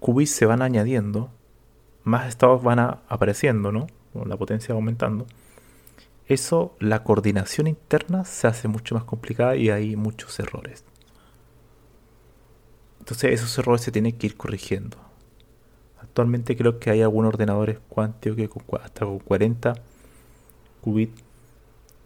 qubits 0.00 0.30
se 0.30 0.46
van 0.46 0.62
añadiendo, 0.62 1.30
más 2.02 2.28
estados 2.28 2.62
van 2.62 2.78
apareciendo, 2.78 3.72
¿no? 3.72 3.86
La 4.24 4.36
potencia 4.36 4.74
aumentando. 4.74 5.26
Eso, 6.26 6.74
la 6.78 7.02
coordinación 7.04 7.66
interna 7.66 8.24
se 8.24 8.46
hace 8.46 8.68
mucho 8.68 8.94
más 8.94 9.04
complicada 9.04 9.56
y 9.56 9.70
hay 9.70 9.96
muchos 9.96 10.38
errores. 10.38 10.84
Entonces 13.00 13.32
esos 13.32 13.58
errores 13.58 13.82
se 13.82 13.92
tienen 13.92 14.12
que 14.16 14.28
ir 14.28 14.36
corrigiendo. 14.36 15.03
Actualmente 16.04 16.54
creo 16.56 16.78
que 16.78 16.90
hay 16.90 17.02
algunos 17.02 17.30
ordenadores 17.30 17.78
cuánticos 17.88 18.36
que 18.36 18.48
hasta 18.82 19.06
con 19.06 19.18
40 19.20 19.74
qubits 20.82 21.22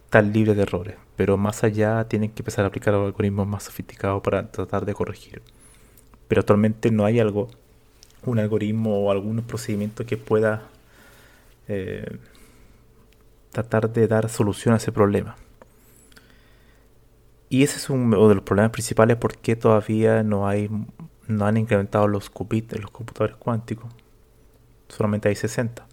están 0.05 0.33
libres 0.33 0.57
de 0.57 0.63
errores. 0.63 0.97
Pero 1.17 1.37
más 1.37 1.65
allá 1.65 2.07
tienen 2.09 2.31
que 2.31 2.43
empezar 2.43 2.65
a 2.65 2.69
aplicar 2.69 2.95
algoritmos 2.95 3.47
más 3.47 3.65
sofisticados 3.65 4.23
para 4.23 4.51
tratar 4.51 4.87
de 4.87 4.95
corregir. 4.95 5.43
Pero 6.29 6.41
actualmente 6.41 6.91
no 6.93 7.05
hay 7.05 7.19
algo, 7.19 7.49
un 8.25 8.39
algoritmo 8.39 9.05
o 9.05 9.11
algún 9.11 9.43
procedimiento 9.43 10.07
que 10.07 10.17
pueda 10.17 10.69
eh, 11.67 12.19
tratar 13.51 13.93
de 13.93 14.07
dar 14.07 14.29
solución 14.29 14.75
a 14.75 14.77
ese 14.77 14.93
problema. 14.93 15.37
Y 17.51 17.65
ese 17.65 17.79
es 17.79 17.91
uno 17.91 18.29
de 18.29 18.35
los 18.37 18.45
problemas 18.45 18.71
principales 18.71 19.17
porque 19.17 19.57
todavía 19.57 20.23
no 20.23 20.47
hay 20.47 20.71
no 21.29 21.47
han 21.47 21.57
incrementado 21.57 22.09
los 22.09 22.31
qubits 22.31 22.75
en 22.75 22.83
los 22.83 22.91
computadores 22.91 23.37
cuánticos. 23.37 23.91
Solamente 24.89 25.29
hay 25.29 25.37
60. 25.37 25.87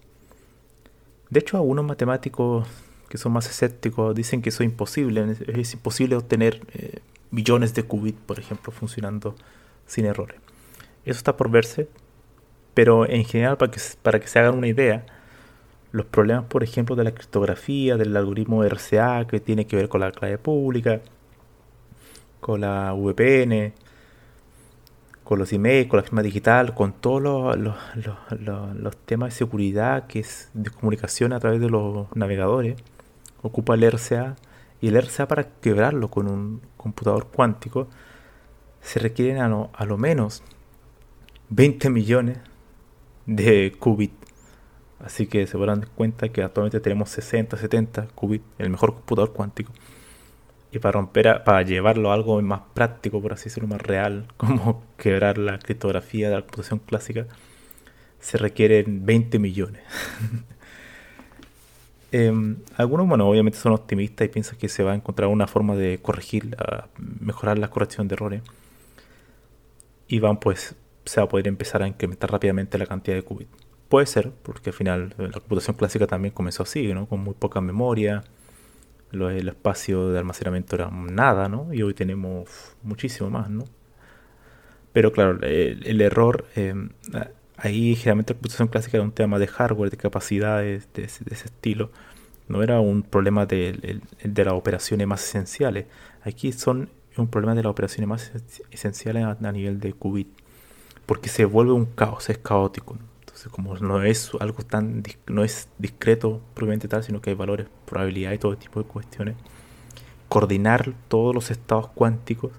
De 1.30 1.40
hecho, 1.40 1.58
algunos 1.58 1.84
matemáticos 1.84 2.66
que 3.08 3.18
son 3.18 3.32
más 3.32 3.46
escépticos 3.46 4.14
dicen 4.14 4.42
que 4.42 4.48
eso 4.48 4.62
es 4.62 4.70
imposible. 4.70 5.36
Es 5.48 5.74
imposible 5.74 6.16
obtener 6.16 6.60
eh, 6.72 7.00
millones 7.30 7.74
de 7.74 7.84
qubits, 7.84 8.18
por 8.26 8.40
ejemplo, 8.40 8.72
funcionando 8.72 9.36
sin 9.86 10.06
errores. 10.06 10.40
Eso 11.04 11.18
está 11.18 11.36
por 11.36 11.50
verse. 11.50 11.88
Pero 12.74 13.08
en 13.08 13.24
general, 13.24 13.56
para 13.56 13.70
que, 13.70 13.80
para 14.02 14.20
que 14.20 14.28
se 14.28 14.38
hagan 14.38 14.56
una 14.56 14.68
idea, 14.68 15.06
los 15.92 16.06
problemas, 16.06 16.44
por 16.44 16.62
ejemplo, 16.62 16.96
de 16.96 17.04
la 17.04 17.12
criptografía, 17.12 17.96
del 17.96 18.16
algoritmo 18.16 18.64
RCA, 18.64 19.26
que 19.26 19.40
tiene 19.40 19.66
que 19.66 19.76
ver 19.76 19.88
con 19.88 20.00
la 20.00 20.12
clave 20.12 20.38
pública, 20.38 21.00
con 22.40 22.60
la 22.60 22.92
VPN, 22.92 23.72
con 25.26 25.40
los 25.40 25.52
emails, 25.52 25.88
con 25.88 25.96
la 25.96 26.04
firma 26.04 26.22
digital, 26.22 26.72
con 26.72 26.92
todos 26.92 27.20
los, 27.58 28.96
temas 29.06 29.30
de 29.30 29.36
seguridad 29.36 30.06
que 30.06 30.20
es 30.20 30.50
de 30.54 30.70
comunicación 30.70 31.32
a 31.32 31.40
través 31.40 31.60
de 31.60 31.68
los 31.68 32.06
navegadores, 32.14 32.76
ocupa 33.42 33.74
el 33.74 33.82
RCA 33.82 34.36
y 34.80 34.86
el 34.86 34.96
RCA 34.96 35.26
para 35.26 35.48
quebrarlo 35.60 36.08
con 36.12 36.28
un 36.28 36.60
computador 36.76 37.26
cuántico 37.26 37.88
se 38.80 39.00
requieren 39.00 39.38
a 39.38 39.48
lo, 39.48 39.70
a 39.74 39.84
lo 39.84 39.98
menos 39.98 40.44
20 41.48 41.90
millones 41.90 42.38
de 43.26 43.74
qubits. 43.80 44.14
Así 45.00 45.26
que 45.26 45.48
se 45.48 45.58
podrán 45.58 45.80
dar 45.80 45.88
cuenta 45.88 46.28
que 46.28 46.44
actualmente 46.44 46.78
tenemos 46.78 47.10
60, 47.10 47.56
70 47.56 48.06
qubits, 48.14 48.44
el 48.58 48.70
mejor 48.70 48.94
computador 48.94 49.32
cuántico. 49.32 49.72
Y 50.76 50.78
para 50.78 50.92
romper, 50.92 51.42
para 51.42 51.62
llevarlo 51.62 52.10
a 52.10 52.14
algo 52.14 52.42
más 52.42 52.60
práctico, 52.74 53.22
por 53.22 53.32
así 53.32 53.44
decirlo, 53.44 53.66
más 53.66 53.80
real, 53.80 54.26
como 54.36 54.84
quebrar 54.98 55.38
la 55.38 55.58
criptografía 55.58 56.28
de 56.28 56.34
la 56.34 56.42
computación 56.42 56.80
clásica, 56.80 57.26
se 58.20 58.36
requieren 58.36 59.06
20 59.06 59.38
millones. 59.38 59.82
Em, 62.12 62.58
algunos, 62.76 63.08
bueno, 63.08 63.28
obviamente 63.28 63.58
son 63.58 63.72
optimistas 63.72 64.26
y 64.26 64.28
piensan 64.30 64.56
que 64.56 64.68
se 64.68 64.82
va 64.82 64.92
a 64.92 64.94
encontrar 64.94 65.28
una 65.28 65.46
forma 65.46 65.74
de 65.74 65.98
corregir, 66.00 66.56
mejorar 67.20 67.58
la 67.58 67.68
corrección 67.68 68.06
de 68.08 68.14
errores. 68.14 68.42
Y 70.06 70.20
van, 70.20 70.38
pues, 70.38 70.76
se 71.04 71.20
va 71.20 71.24
a 71.24 71.28
poder 71.28 71.48
empezar 71.48 71.82
a 71.82 71.88
incrementar 71.88 72.30
rápidamente 72.30 72.78
la 72.78 72.86
cantidad 72.86 73.16
de 73.16 73.22
qubits. 73.22 73.50
Puede 73.88 74.06
ser, 74.06 74.30
porque 74.30 74.70
al 74.70 74.74
final 74.74 75.14
la 75.18 75.32
computación 75.32 75.76
clásica 75.76 76.06
también 76.06 76.32
comenzó 76.32 76.62
así, 76.62 76.86
¿no? 76.94 77.06
Con 77.06 77.20
muy 77.20 77.34
poca 77.34 77.60
memoria, 77.60 78.22
el 79.12 79.48
espacio 79.48 80.10
de 80.10 80.18
almacenamiento 80.18 80.76
era 80.76 80.90
nada, 80.90 81.48
¿no? 81.48 81.72
Y 81.72 81.82
hoy 81.82 81.94
tenemos 81.94 82.76
muchísimo 82.82 83.30
más, 83.30 83.48
¿no? 83.50 83.64
Pero 84.92 85.12
claro, 85.12 85.38
el, 85.42 86.00
error, 86.00 86.46
em, 86.54 86.90
ahí 87.56 87.94
generalmente 87.96 88.32
la 88.32 88.38
computación 88.38 88.68
clásica 88.68 88.96
era 88.96 89.04
un 89.04 89.12
tema 89.12 89.38
de 89.38 89.46
hardware, 89.46 89.90
de 89.90 89.96
capacidades, 89.98 90.88
de, 90.94 91.04
ese 91.04 91.24
estilo. 91.30 91.90
No 92.48 92.62
era 92.62 92.80
un 92.80 93.02
problema 93.02 93.44
de, 93.44 94.00
de, 94.22 94.44
las 94.44 94.54
operaciones 94.54 95.06
más 95.06 95.22
esenciales. 95.22 95.86
Aquí 96.22 96.52
son 96.52 96.90
un 97.16 97.28
problema 97.28 97.54
de 97.54 97.62
las 97.62 97.70
operaciones 97.70 98.08
más 98.08 98.32
esenciales 98.70 99.24
a, 99.24 99.52
nivel 99.52 99.80
de 99.80 99.92
qubit. 99.92 100.28
Porque 101.06 101.28
se 101.28 101.44
vuelve 101.44 101.72
un 101.72 101.86
caos, 101.86 102.30
es 102.30 102.38
caótico. 102.38 102.96
Como 103.50 103.76
no 103.76 104.02
es 104.02 104.32
algo 104.40 104.62
tan, 104.64 105.02
no 105.26 105.44
es 105.44 105.68
discreto 105.78 106.40
propiamente 106.54 106.88
tal, 106.88 107.04
sino 107.04 107.20
que 107.20 107.30
hay 107.30 107.36
valores, 107.36 107.66
probabilidad 107.84 108.32
y 108.32 108.38
todo 108.38 108.56
tipo 108.56 108.82
de 108.82 108.88
cuestiones, 108.88 109.36
coordinar 110.28 110.94
todos 111.08 111.34
los 111.34 111.50
estados 111.50 111.88
cuánticos 111.88 112.52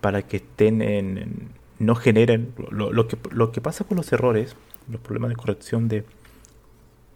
para 0.00 0.22
que 0.22 0.38
estén 0.38 0.82
en, 0.82 1.50
no 1.78 1.94
generen, 1.94 2.54
lo, 2.70 3.08
que, 3.08 3.18
lo 3.30 3.52
que 3.52 3.60
pasa 3.60 3.84
con 3.84 3.96
los 3.96 4.12
errores, 4.12 4.56
los 4.90 5.00
problemas 5.00 5.30
de 5.30 5.36
corrección 5.36 5.88
de, 5.88 6.04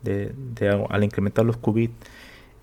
de, 0.03 0.87
al 0.89 1.05
incrementar 1.05 1.45
los 1.45 1.57
qubits, 1.57 1.95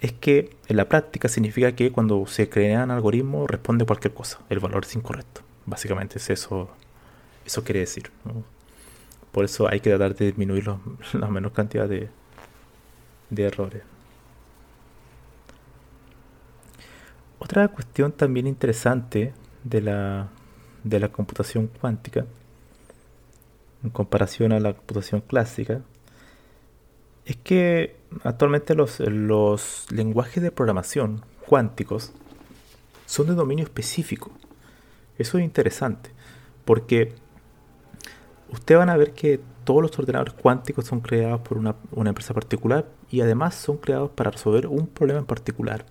es 0.01 0.13
que 0.13 0.55
en 0.67 0.77
la 0.77 0.87
práctica 0.87 1.27
significa 1.27 1.73
que 1.73 1.91
cuando 1.91 2.25
se 2.25 2.49
crean 2.49 2.89
algoritmos 2.89 3.49
responde 3.49 3.85
cualquier 3.85 4.13
cosa, 4.13 4.39
el 4.49 4.59
valor 4.59 4.85
es 4.85 4.95
incorrecto. 4.95 5.41
Básicamente 5.65 6.17
es 6.17 6.29
eso, 6.29 6.69
eso 7.45 7.63
quiere 7.63 7.81
decir. 7.81 8.09
Por 9.31 9.45
eso 9.45 9.69
hay 9.69 9.79
que 9.79 9.89
tratar 9.89 10.15
de 10.15 10.27
disminuir 10.27 10.65
la 11.13 11.27
menor 11.27 11.51
cantidad 11.51 11.87
de, 11.87 12.09
de 13.29 13.43
errores. 13.43 13.83
Otra 17.39 17.67
cuestión 17.69 18.11
también 18.11 18.47
interesante 18.47 19.33
de 19.63 19.81
la, 19.81 20.27
de 20.83 20.99
la 20.99 21.09
computación 21.09 21.67
cuántica 21.67 22.25
en 23.83 23.89
comparación 23.89 24.51
a 24.51 24.59
la 24.59 24.73
computación 24.73 25.21
clásica 25.21 25.81
es 27.25 27.37
que 27.37 27.95
actualmente 28.23 28.75
los, 28.75 28.99
los 28.99 29.87
lenguajes 29.91 30.43
de 30.43 30.51
programación 30.51 31.23
cuánticos 31.45 32.11
son 33.05 33.27
de 33.27 33.35
dominio 33.35 33.63
específico. 33.63 34.31
Eso 35.17 35.37
es 35.37 35.43
interesante, 35.43 36.11
porque 36.65 37.13
ustedes 38.51 38.79
van 38.79 38.89
a 38.89 38.97
ver 38.97 39.13
que 39.13 39.39
todos 39.63 39.81
los 39.81 39.97
ordenadores 39.99 40.33
cuánticos 40.33 40.85
son 40.85 41.01
creados 41.01 41.41
por 41.41 41.57
una, 41.57 41.75
una, 41.91 42.09
empresa 42.09 42.33
particular 42.33 42.87
y 43.09 43.21
además 43.21 43.55
son 43.55 43.77
creados 43.77 44.09
para 44.11 44.31
resolver 44.31 44.67
un 44.67 44.87
problema 44.87 45.19
en 45.19 45.25
particular. 45.25 45.85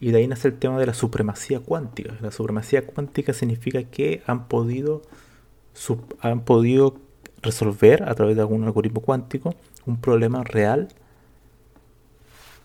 Y 0.00 0.10
de 0.10 0.18
ahí 0.18 0.28
nace 0.28 0.48
el 0.48 0.58
tema 0.58 0.78
de 0.78 0.86
la 0.86 0.94
supremacía 0.94 1.60
cuántica. 1.60 2.14
La 2.20 2.30
supremacía 2.30 2.86
cuántica 2.86 3.32
significa 3.32 3.82
que 3.84 4.22
han 4.26 4.48
podido, 4.48 5.02
han 6.20 6.42
podido 6.42 6.96
resolver 7.42 8.08
a 8.08 8.14
través 8.14 8.36
de 8.36 8.42
algún 8.42 8.64
algoritmo 8.64 9.00
cuántico 9.00 9.54
un 9.86 10.00
problema 10.00 10.42
real 10.44 10.88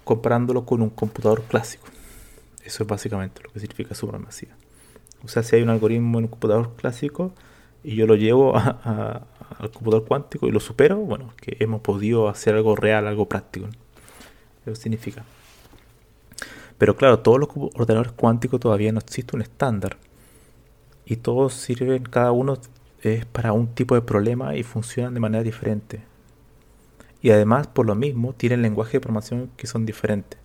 comparándolo 0.03 0.65
con 0.65 0.81
un 0.81 0.89
computador 0.89 1.43
clásico. 1.43 1.85
Eso 2.63 2.83
es 2.83 2.89
básicamente 2.89 3.41
lo 3.43 3.51
que 3.51 3.59
significa 3.59 3.95
supremacía. 3.95 4.55
O 5.23 5.27
sea, 5.27 5.43
si 5.43 5.55
hay 5.55 5.61
un 5.61 5.69
algoritmo 5.69 6.17
en 6.19 6.25
un 6.25 6.29
computador 6.29 6.75
clásico 6.75 7.33
y 7.83 7.95
yo 7.95 8.05
lo 8.07 8.15
llevo 8.15 8.55
al 8.57 9.71
computador 9.73 10.05
cuántico 10.05 10.47
y 10.47 10.51
lo 10.51 10.59
supero, 10.59 10.97
bueno, 10.97 11.33
que 11.37 11.57
hemos 11.59 11.81
podido 11.81 12.27
hacer 12.29 12.55
algo 12.55 12.75
real, 12.75 13.07
algo 13.07 13.27
práctico. 13.27 13.67
Eso 14.65 14.75
significa. 14.75 15.23
Pero 16.77 16.95
claro, 16.95 17.19
todos 17.19 17.39
los 17.39 17.49
ordenadores 17.75 18.13
cuánticos 18.13 18.59
todavía 18.59 18.91
no 18.91 18.99
existe 18.99 19.35
un 19.35 19.41
estándar. 19.41 19.97
Y 21.05 21.17
todos 21.17 21.53
sirven, 21.53 22.03
cada 22.03 22.31
uno 22.31 22.57
es 23.01 23.25
para 23.25 23.53
un 23.53 23.67
tipo 23.67 23.95
de 23.95 24.01
problema 24.01 24.55
y 24.55 24.63
funcionan 24.63 25.13
de 25.13 25.19
manera 25.19 25.43
diferente. 25.43 26.01
Y 27.21 27.31
además, 27.31 27.67
por 27.67 27.85
lo 27.85 27.95
mismo, 27.95 28.33
tienen 28.33 28.61
lenguajes 28.61 28.93
de 28.93 28.99
programación 29.01 29.49
que 29.57 29.67
son 29.67 29.85
diferentes. 29.85 30.39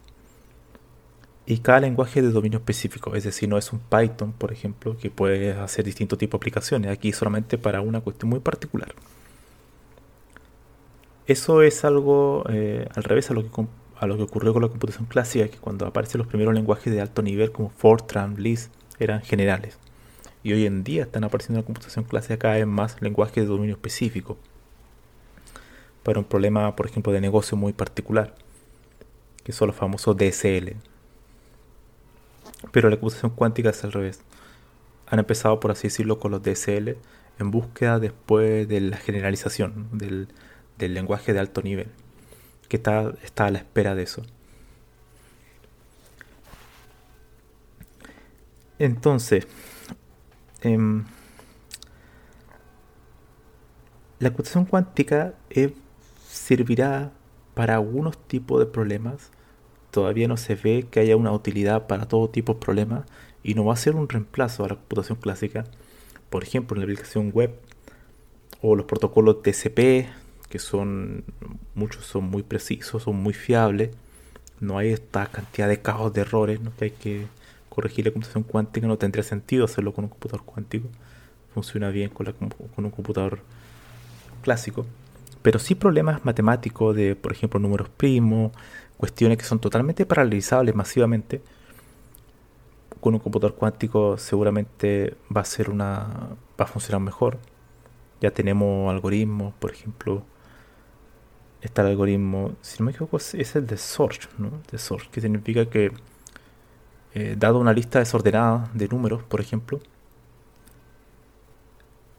Y 1.46 1.58
cada 1.58 1.80
lenguaje 1.80 2.22
de 2.22 2.30
dominio 2.30 2.58
específico, 2.58 3.14
es 3.14 3.24
decir, 3.24 3.48
no 3.48 3.58
es 3.58 3.72
un 3.72 3.78
Python, 3.78 4.32
por 4.32 4.50
ejemplo, 4.52 4.96
que 4.96 5.10
puede 5.10 5.52
hacer 5.52 5.84
distintos 5.84 6.18
tipos 6.18 6.38
de 6.38 6.42
aplicaciones. 6.42 6.90
Aquí 6.90 7.12
solamente 7.12 7.58
para 7.58 7.82
una 7.82 8.00
cuestión 8.00 8.30
muy 8.30 8.40
particular. 8.40 8.94
Eso 11.26 11.62
es 11.62 11.84
algo 11.84 12.44
eh, 12.48 12.88
al 12.94 13.02
revés 13.02 13.30
a 13.30 13.34
lo, 13.34 13.42
que, 13.42 13.66
a 13.98 14.06
lo 14.06 14.16
que 14.16 14.22
ocurrió 14.22 14.52
con 14.52 14.62
la 14.62 14.68
computación 14.68 15.06
clásica, 15.06 15.48
que 15.48 15.58
cuando 15.58 15.86
aparecen 15.86 16.18
los 16.18 16.26
primeros 16.26 16.54
lenguajes 16.54 16.92
de 16.92 17.00
alto 17.00 17.22
nivel 17.22 17.52
como 17.52 17.70
Fortran, 17.70 18.36
Lisp, 18.36 18.70
eran 18.98 19.20
generales. 19.22 19.78
Y 20.42 20.52
hoy 20.52 20.66
en 20.66 20.84
día 20.84 21.04
están 21.04 21.24
apareciendo 21.24 21.58
en 21.58 21.62
la 21.62 21.66
computación 21.66 22.04
clásica 22.04 22.38
cada 22.38 22.54
vez 22.54 22.66
más 22.66 23.00
lenguajes 23.00 23.36
de 23.36 23.46
dominio 23.46 23.74
específico 23.74 24.38
para 26.02 26.18
un 26.18 26.26
problema, 26.26 26.76
por 26.76 26.86
ejemplo, 26.86 27.12
de 27.12 27.20
negocio 27.20 27.56
muy 27.56 27.72
particular, 27.72 28.34
que 29.42 29.52
son 29.52 29.68
los 29.68 29.76
famosos 29.76 30.16
DSL. 30.16 30.76
Pero 32.72 32.90
la 32.90 32.96
computación 32.96 33.32
cuántica 33.32 33.70
es 33.70 33.84
al 33.84 33.92
revés. 33.92 34.20
Han 35.06 35.18
empezado, 35.18 35.60
por 35.60 35.70
así 35.70 35.88
decirlo, 35.88 36.18
con 36.18 36.30
los 36.30 36.42
DSL 36.42 36.96
en 37.38 37.50
búsqueda 37.50 37.98
después 37.98 38.68
de 38.68 38.80
la 38.80 38.96
generalización 38.96 39.88
del, 39.92 40.28
lenguaje 40.78 41.32
de 41.32 41.40
alto 41.40 41.62
nivel, 41.62 41.88
que 42.68 42.76
está, 42.76 43.14
a 43.36 43.50
la 43.50 43.58
espera 43.58 43.94
de 43.94 44.02
eso. 44.02 44.22
Entonces, 48.78 49.46
em, 50.62 51.04
la 54.18 54.30
computación 54.30 54.64
cuántica 54.64 55.34
es 55.50 55.72
servirá 56.28 57.12
para 57.54 57.76
algunos 57.76 58.18
tipos 58.18 58.58
de 58.58 58.66
problemas. 58.66 59.30
Todavía 59.94 60.26
no 60.26 60.36
se 60.36 60.56
ve 60.56 60.88
que 60.90 60.98
haya 60.98 61.16
una 61.16 61.30
utilidad 61.30 61.86
para 61.86 62.08
todo 62.08 62.28
tipo 62.28 62.54
de 62.54 62.58
problemas 62.58 63.04
y 63.44 63.54
no 63.54 63.64
va 63.64 63.74
a 63.74 63.76
ser 63.76 63.94
un 63.94 64.08
reemplazo 64.08 64.64
a 64.64 64.68
la 64.68 64.74
computación 64.74 65.18
clásica. 65.18 65.66
Por 66.30 66.42
ejemplo, 66.42 66.74
en 66.74 66.80
la 66.80 66.84
aplicación 66.86 67.30
web 67.30 67.54
o 68.60 68.74
los 68.74 68.86
protocolos 68.86 69.40
TCP, 69.42 70.08
que 70.48 70.58
son 70.58 71.22
muchos 71.76 72.06
son 72.06 72.24
muy 72.24 72.42
precisos, 72.42 73.04
son 73.04 73.22
muy 73.22 73.34
fiables. 73.34 73.90
No 74.58 74.78
hay 74.78 74.88
esta 74.88 75.26
cantidad 75.26 75.68
de 75.68 75.80
caos 75.80 76.12
de 76.12 76.22
errores 76.22 76.60
¿no? 76.60 76.72
que 76.76 76.86
hay 76.86 76.90
que 76.90 77.26
corregir 77.68 78.04
la 78.04 78.10
computación 78.10 78.42
cuántica. 78.42 78.88
No 78.88 78.98
tendría 78.98 79.22
sentido 79.22 79.64
hacerlo 79.64 79.94
con 79.94 80.06
un 80.06 80.10
computador 80.10 80.44
cuántico. 80.44 80.88
Funciona 81.54 81.90
bien 81.90 82.10
con, 82.10 82.26
con 82.32 82.84
un 82.84 82.90
computador 82.90 83.38
clásico 84.42 84.86
pero 85.44 85.58
sí 85.58 85.74
problemas 85.74 86.24
matemáticos 86.24 86.96
de, 86.96 87.16
por 87.16 87.30
ejemplo, 87.30 87.60
números 87.60 87.90
primos, 87.90 88.52
cuestiones 88.96 89.36
que 89.36 89.44
son 89.44 89.58
totalmente 89.58 90.06
paralelizables 90.06 90.74
masivamente. 90.74 91.42
Con 92.98 93.12
un 93.12 93.20
computador 93.20 93.54
cuántico 93.54 94.16
seguramente 94.16 95.18
va 95.34 95.42
a 95.42 95.44
ser 95.44 95.68
una 95.68 96.08
va 96.58 96.64
a 96.64 96.66
funcionar 96.66 97.02
mejor. 97.02 97.38
Ya 98.22 98.30
tenemos 98.30 98.90
algoritmos, 98.90 99.52
por 99.54 99.70
ejemplo, 99.70 100.24
está 101.60 101.82
el 101.82 101.88
algoritmo, 101.88 102.52
si 102.62 102.78
no 102.78 102.86
me 102.86 102.92
equivoco, 102.92 103.18
es 103.18 103.56
el 103.56 103.66
de 103.66 103.76
Search, 103.76 104.30
¿no? 104.38 104.50
De 104.72 104.78
Search, 104.78 105.10
que 105.10 105.20
significa 105.20 105.66
que 105.66 105.92
eh, 107.12 107.36
dado 107.38 107.58
una 107.58 107.74
lista 107.74 107.98
desordenada 107.98 108.70
de 108.72 108.88
números, 108.88 109.22
por 109.24 109.42
ejemplo, 109.42 109.80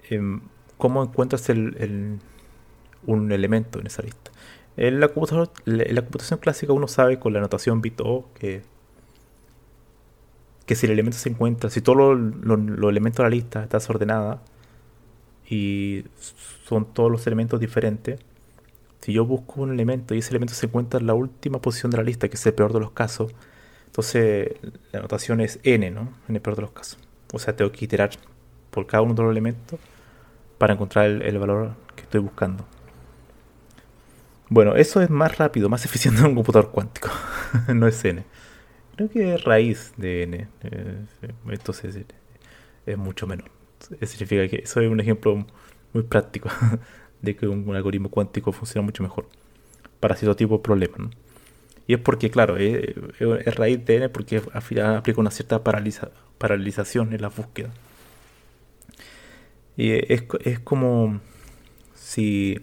em, 0.09 0.41
¿cómo 0.77 1.03
encuentras 1.03 1.49
el 1.49 2.19
un 3.05 3.31
elemento 3.31 3.79
en 3.79 3.87
esa 3.87 4.01
lista. 4.01 4.31
En 4.77 4.99
la, 4.99 5.07
computación 5.09 6.39
clásica 6.39 6.73
uno 6.73 6.87
sabe 6.87 7.17
con 7.17 7.31
la 7.31 7.39
notación 7.39 7.81
bit 7.81 8.01
O 8.01 8.29
que, 8.33 8.61
que 10.65 10.75
si 10.75 10.85
el 10.85 10.91
elemento 10.91 11.17
se 11.17 11.29
encuentra, 11.29 11.69
si 11.69 11.81
todos 11.81 12.17
los 12.17 12.89
elementos 12.89 13.17
de 13.17 13.23
la 13.23 13.29
lista 13.29 13.63
están 13.63 13.79
desordenada 13.79 14.41
y 15.49 16.03
son 16.65 16.85
todos 16.93 17.11
los 17.11 17.25
elementos 17.27 17.59
diferentes, 17.59 18.19
si 19.01 19.13
yo 19.13 19.25
busco 19.25 19.61
un 19.61 19.71
elemento 19.71 20.15
y 20.15 20.19
ese 20.19 20.31
elemento 20.31 20.55
se 20.55 20.65
encuentra 20.65 20.99
en 20.99 21.07
la 21.07 21.13
última 21.13 21.61
posición 21.61 21.91
de 21.91 21.97
la 21.97 22.03
lista, 22.03 22.27
que 22.27 22.35
es 22.35 22.45
el 22.45 22.53
peor 22.53 22.73
de 22.73 22.79
los 22.79 22.91
casos, 22.91 23.31
entonces 23.85 24.55
la 24.91 24.99
notación 25.01 25.39
es 25.41 25.59
n, 25.63 25.89
¿no? 25.91 26.11
En 26.27 26.35
el 26.35 26.41
peor 26.41 26.55
de 26.55 26.63
los 26.63 26.71
casos. 26.71 26.99
O 27.31 27.39
sea, 27.39 27.55
tengo 27.55 27.71
que 27.71 27.85
iterar 27.85 28.09
por 28.71 28.87
cada 28.87 29.03
uno 29.03 29.13
de 29.13 29.23
los 29.23 29.31
elementos 29.31 29.79
para 30.57 30.73
encontrar 30.73 31.05
el 31.05 31.37
valor 31.37 31.75
que 31.95 32.01
estoy 32.01 32.19
buscando. 32.19 32.65
Bueno, 34.55 34.77
eso 34.77 35.01
es 35.01 35.09
más 35.09 35.37
rápido, 35.37 35.67
más 35.67 35.83
eficiente 35.89 36.21
en 36.21 36.27
un 36.27 36.35
computador 36.35 36.71
cuántico. 36.71 37.09
no 37.75 37.87
es 37.87 38.05
n. 38.05 38.23
Creo 38.95 39.09
que 39.09 39.35
es 39.35 39.43
raíz 39.43 39.91
de 39.97 40.23
n. 40.23 40.47
Eh, 40.63 40.97
entonces 41.49 42.05
es 42.85 42.97
mucho 42.97 43.27
menor. 43.27 43.51
Eso 43.99 44.13
significa 44.13 44.47
que 44.47 44.63
eso 44.63 44.79
es 44.79 44.89
un 44.89 45.01
ejemplo 45.01 45.45
muy 45.91 46.03
práctico 46.03 46.47
de 47.21 47.35
que 47.35 47.49
un, 47.49 47.75
algoritmo 47.75 48.09
cuántico 48.09 48.53
funciona 48.53 48.85
mucho 48.85 49.03
mejor 49.03 49.27
para 49.99 50.15
cierto 50.15 50.37
tipo 50.37 50.55
de 50.55 50.63
problemas. 50.63 51.01
Y 51.85 51.95
es 51.95 51.99
porque, 51.99 52.31
claro, 52.31 52.55
es, 52.55 52.95
raíz 53.57 53.85
de 53.85 53.97
n 53.97 54.07
porque 54.07 54.41
al 54.53 54.61
final 54.61 54.95
aplica 54.95 55.19
una 55.19 55.31
cierta 55.31 55.65
paralización 55.65 57.11
en 57.11 57.21
la 57.21 57.27
búsqueda. 57.27 57.71
Y 59.75 59.91
es, 60.13 60.23
es 60.45 60.59
como 60.61 61.19
si 61.93 62.61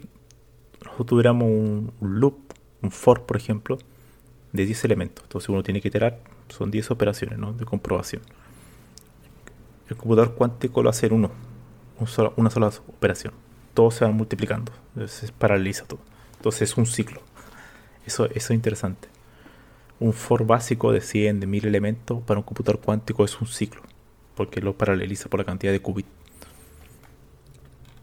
nosotros 0.83 1.07
tuviéramos 1.07 1.47
un, 1.47 1.93
loop, 2.01 2.37
un 2.81 2.91
for, 2.91 3.23
por 3.23 3.37
ejemplo, 3.37 3.77
de 4.51 4.65
10 4.65 4.85
elementos. 4.85 5.23
Entonces 5.23 5.49
uno 5.49 5.63
tiene 5.63 5.81
que 5.81 5.87
iterar, 5.87 6.19
son 6.49 6.71
10 6.71 6.91
operaciones 6.91 7.39
de 7.57 7.65
comprobación. 7.65 8.21
El 9.89 9.97
computador 9.97 10.35
cuántico 10.35 10.81
lo 10.81 10.89
hace 10.89 11.07
en 11.07 11.13
uno, 11.13 11.31
una 12.37 12.49
sola 12.49 12.71
operación. 12.87 13.33
Todos 13.73 13.95
se 13.95 14.05
van 14.05 14.15
multiplicando, 14.15 14.71
entonces 14.95 15.31
paraliza 15.31 15.85
todo. 15.85 15.99
Entonces 16.37 16.71
es 16.71 16.77
un 16.77 16.85
ciclo. 16.85 17.21
Eso, 18.05 18.25
eso 18.25 18.35
es 18.35 18.51
interesante. 18.51 19.07
Un 19.99 20.13
for 20.13 20.45
básico 20.45 20.91
de 20.91 21.01
100, 21.01 21.39
de 21.39 21.47
1000 21.47 21.65
elementos 21.65 22.21
para 22.23 22.39
un 22.39 22.45
computador 22.45 22.81
cuántico 22.81 23.23
es 23.23 23.39
un 23.39 23.47
ciclo, 23.47 23.81
porque 24.35 24.61
lo 24.61 24.77
paraleliza 24.77 25.29
por 25.29 25.39
la 25.39 25.45
cantidad 25.45 25.71
de 25.71 25.79
qubits. 25.79 26.09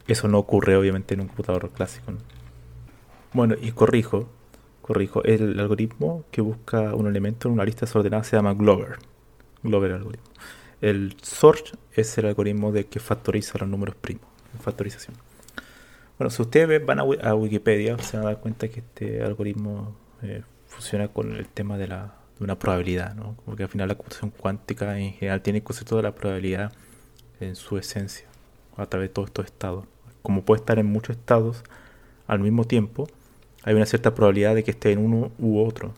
Eso 0.07 0.27
no 0.27 0.39
ocurre 0.39 0.75
obviamente 0.75 1.13
en 1.13 1.21
un 1.21 1.27
computador 1.27 1.69
clásico. 1.69 2.11
Bueno, 3.33 3.55
y 3.61 3.71
corrijo, 3.71 4.29
corrijo, 4.81 5.23
el 5.23 5.57
algoritmo 5.59 6.25
que 6.31 6.41
busca 6.41 6.93
un 6.93 7.07
elemento 7.07 7.47
en 7.47 7.53
una 7.53 7.63
lista 7.63 7.85
desordenada 7.85 8.23
se 8.23 8.35
llama 8.35 8.53
Glover. 8.53 8.97
Glover 9.63 9.93
algoritmo. 9.93 10.27
El 10.81 11.15
sort 11.21 11.75
es 11.93 12.17
el 12.17 12.25
algoritmo 12.25 12.71
de 12.71 12.87
que 12.87 12.99
factoriza 12.99 13.57
los 13.59 13.69
números 13.69 13.95
primos, 13.95 14.25
factorización. 14.61 15.15
Bueno, 16.17 16.29
si 16.29 16.41
ustedes 16.41 16.85
van 16.85 16.99
a, 16.99 17.33
Wikipedia, 17.35 17.97
se 17.99 18.17
van 18.17 18.25
a 18.25 18.29
dar 18.31 18.41
cuenta 18.41 18.67
que 18.67 18.81
este 18.81 19.23
algoritmo 19.23 19.95
eh, 20.21 20.43
funciona 20.67 21.07
con 21.07 21.31
el 21.33 21.47
tema 21.47 21.77
de, 21.77 21.87
la, 21.87 22.15
de 22.37 22.43
una 22.43 22.59
probabilidad, 22.59 23.15
¿no? 23.15 23.37
Porque 23.45 23.63
al 23.63 23.69
final 23.69 23.87
la 23.87 23.95
computación 23.95 24.31
cuántica 24.31 24.99
en 24.99 25.13
general 25.13 25.41
tiene 25.41 25.59
el 25.59 25.63
concepto 25.63 25.95
de 25.95 26.03
la 26.03 26.13
probabilidad 26.13 26.73
en 27.39 27.55
su 27.55 27.77
esencia, 27.77 28.27
a 28.75 28.85
través 28.87 29.09
de 29.09 29.13
todos 29.13 29.29
estos 29.29 29.45
estados. 29.45 29.85
Como 30.21 30.43
puede 30.43 30.59
estar 30.59 30.79
en 30.79 30.87
muchos 30.87 31.15
estados 31.15 31.63
al 32.27 32.39
mismo 32.39 32.65
tiempo, 32.65 33.07
hay 33.63 33.75
una 33.75 33.85
cierta 33.85 34.13
probabilidad 34.15 34.55
de 34.55 34.63
que 34.63 34.71
esté 34.71 34.91
en 34.91 34.99
uno 34.99 35.31
u 35.37 35.63
otro. 35.63 35.93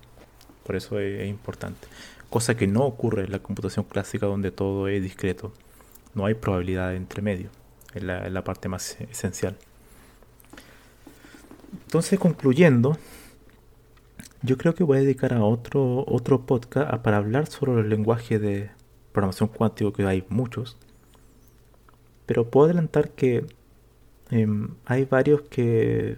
Por 0.66 0.76
eso 0.76 1.00
es, 1.00 1.28
importante. 1.28 1.88
Cosa 2.30 2.56
que 2.56 2.68
no 2.68 2.84
ocurre 2.84 3.24
en 3.26 3.32
la 3.32 3.40
computación 3.40 3.86
clásica 3.86 4.26
donde 4.26 4.52
todo 4.52 4.88
es 4.88 5.02
discreto. 5.02 5.54
No 6.14 6.26
hay 6.26 6.34
probabilidad 6.34 6.96
entre 6.96 7.22
medio. 7.22 7.50
Es 7.94 8.04
la, 8.04 8.44
parte 8.44 8.70
más 8.70 8.98
esencial. 9.12 9.58
Entonces, 11.86 12.20
concluyendo, 12.20 12.98
yo 14.42 14.58
creo 14.58 14.74
que 14.74 14.84
voy 14.84 14.98
a 14.98 15.02
dedicar 15.02 15.34
a 15.34 15.44
otro, 15.44 16.04
otro 16.08 16.46
podcast 16.46 17.02
para 17.04 17.18
hablar 17.18 17.48
sobre 17.48 17.82
el 17.82 17.90
lenguaje 17.90 18.40
de 18.40 18.72
programación 19.12 19.50
cuántico, 19.50 19.94
que 19.94 20.04
hay 20.06 20.26
muchos. 20.30 20.78
Pero 22.26 22.50
puedo 22.50 22.66
adelantar 22.66 23.12
que 23.12 23.46
em, 24.32 24.70
hay 24.86 25.06
varios 25.06 25.42
que 25.44 26.18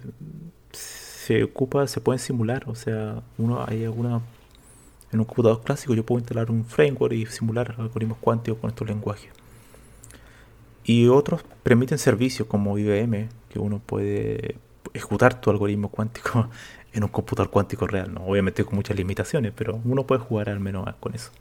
se 1.26 1.42
ocupa, 1.42 1.86
se 1.88 2.00
pueden 2.00 2.20
simular. 2.20 2.64
O 2.68 2.76
sea, 2.76 3.22
uno 3.36 3.64
hay 3.66 3.84
alguna 3.84 4.20
en 5.12 5.20
un 5.20 5.24
computador 5.24 5.62
clásico 5.62 5.94
yo 5.94 6.04
puedo 6.04 6.18
instalar 6.20 6.50
un 6.50 6.64
framework 6.64 7.14
y 7.14 7.26
simular 7.26 7.74
algoritmos 7.78 8.18
cuánticos 8.18 8.60
con 8.60 8.70
estos 8.70 8.86
lenguajes. 8.86 9.30
Y 10.84 11.08
otros 11.08 11.42
permiten 11.64 11.98
servicios 11.98 12.46
como 12.46 12.78
IBM, 12.78 13.28
que 13.48 13.58
uno 13.58 13.80
puede 13.84 14.56
ejecutar 14.94 15.40
tu 15.40 15.50
algoritmo 15.50 15.88
cuántico 15.88 16.48
en 16.92 17.02
un 17.02 17.08
computador 17.10 17.50
cuántico 17.50 17.88
real. 17.88 18.14
¿no? 18.14 18.24
Obviamente 18.24 18.64
con 18.64 18.76
muchas 18.76 18.96
limitaciones, 18.96 19.52
pero 19.56 19.80
uno 19.84 20.06
puede 20.06 20.20
jugar 20.20 20.48
al 20.48 20.60
menos 20.60 20.86
con 21.00 21.14
eso. 21.14 21.32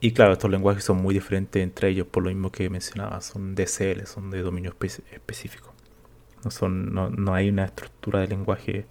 Y 0.00 0.12
claro, 0.12 0.32
estos 0.32 0.50
lenguajes 0.50 0.84
son 0.84 1.02
muy 1.02 1.12
diferentes 1.12 1.62
entre 1.62 1.90
ellos, 1.90 2.06
por 2.06 2.22
lo 2.22 2.30
mismo 2.30 2.50
que 2.50 2.70
mencionaba, 2.70 3.20
son 3.20 3.54
DCL, 3.54 4.06
son 4.06 4.30
de 4.30 4.40
dominio 4.42 4.74
específico. 5.12 5.75
No, 6.46 6.52
son, 6.52 6.94
no, 6.94 7.34
hay 7.34 7.48
una 7.48 7.64
estructura 7.64 8.20
de 8.20 8.28
lenguaje 8.28 8.86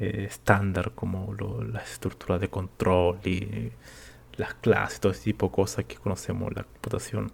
eh, 0.00 0.26
estándar 0.28 0.90
como 0.96 1.32
las 1.62 1.92
estructuras 1.92 2.40
de 2.40 2.48
control 2.48 3.20
y 3.24 3.70
las 4.36 4.54
clases, 4.54 4.98
todo 4.98 5.12
ese 5.12 5.22
tipo 5.22 5.46
de 5.46 5.52
cosas 5.52 5.84
que 5.84 5.94
conocemos 5.94 6.52
la 6.56 6.64
computación, 6.64 7.30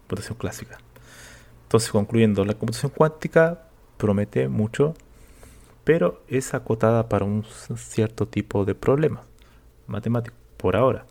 computación 0.00 0.38
clásica. 0.38 0.78
Entonces, 1.64 1.90
concluyendo, 1.90 2.46
la 2.46 2.54
computación 2.54 2.92
cuántica 2.96 3.68
promete 3.98 4.48
mucho, 4.48 4.94
pero 5.84 6.22
es 6.26 6.54
acotada 6.54 7.10
para 7.10 7.26
un 7.26 7.44
cierto 7.76 8.26
tipo 8.26 8.64
de 8.64 8.74
problemas 8.74 9.26
matemáticos 9.86 10.38
por 10.56 10.76
ahora. 10.76 11.04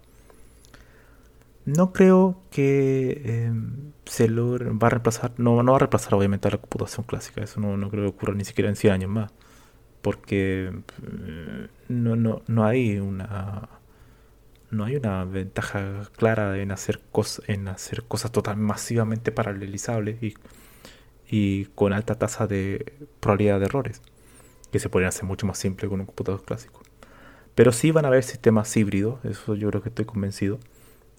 No 1.66 1.94
creo 1.94 2.42
que 2.52 3.22
em, 3.26 3.94
se 4.06 4.28
logre, 4.28 4.70
va 4.72 4.88
a 4.88 4.90
reemplazar, 4.92 5.34
no, 5.38 5.64
no 5.64 5.72
va 5.72 5.78
a 5.78 5.80
reemplazar 5.80 6.14
obviamente 6.16 6.48
a 6.48 6.52
la 6.52 6.58
computación 6.58 7.06
clásica, 7.06 7.42
eso 7.42 7.60
no, 7.62 7.78
no 7.78 7.90
creo 7.90 8.04
que 8.04 8.10
ocurra 8.10 8.34
ni 8.34 8.44
siquiera 8.46 8.70
en 8.70 8.76
100 8.76 8.94
años 8.94 9.10
más, 9.10 9.32
porque 10.02 10.72
eh, 11.04 11.68
no, 11.90 12.16
no, 12.16 12.42
no 12.48 12.66
hay 12.66 13.00
una 13.00 13.70
no 14.72 14.86
hay 14.86 14.96
una 14.98 15.24
ventaja 15.26 16.10
clara 16.18 16.58
en 16.60 16.72
hacer, 16.72 17.00
cosas 17.12 17.48
en 17.48 17.68
hacer 17.68 18.04
cosas 18.06 18.32
totalmente 18.32 18.68
masivamente 18.74 19.32
paralelizables 19.32 20.22
y, 20.24 20.34
y 21.30 21.66
con 21.76 21.94
alta 21.94 22.16
tasa 22.16 22.48
de 22.48 22.94
probabilidad 23.20 23.60
de 23.60 23.66
errores, 23.66 24.02
que 24.72 24.80
se 24.80 24.90
podrían 24.90 25.10
hacer 25.10 25.26
mucho 25.26 25.46
más 25.48 25.58
simple 25.60 25.88
con 25.90 26.00
un 26.00 26.08
computador 26.08 26.44
clásico. 26.44 26.82
Pero 27.56 27.72
sí 27.72 27.92
van 27.92 28.06
a 28.06 28.08
haber 28.10 28.24
sistemas 28.24 28.76
híbridos, 28.76 29.24
eso 29.26 29.56
yo 29.56 29.70
creo 29.70 29.84
que 29.84 29.90
estoy 29.90 30.06
convencido, 30.06 30.60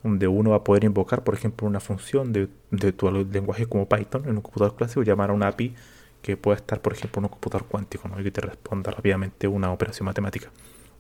donde 0.05 0.29
uno 0.29 0.51
va 0.51 0.57
a 0.57 0.65
poder 0.65 0.85
invocar, 0.85 1.25
por 1.25 1.35
ejemplo, 1.35 1.67
una 1.67 1.81
función 1.81 2.33
de, 2.33 2.49
de 2.71 2.93
tu 2.93 3.11
lenguaje 3.11 3.67
como 3.67 3.89
Python 3.89 4.25
en 4.27 4.37
un 4.37 4.43
computador 4.43 4.77
clásico, 4.77 5.03
llamar 5.03 5.31
a 5.31 5.33
una 5.33 5.49
API 5.49 5.75
que 6.23 6.37
pueda 6.37 6.57
estar, 6.57 6.81
por 6.81 6.93
ejemplo, 6.93 7.19
en 7.19 7.25
un 7.25 7.31
computador 7.31 7.67
cuántico 7.67 8.09
¿no? 8.09 8.21
y 8.21 8.23
que 8.23 8.31
te 8.31 8.41
responda 8.41 8.93
rápidamente 8.93 9.49
una 9.49 9.73
operación 9.73 10.07
matemática 10.07 10.51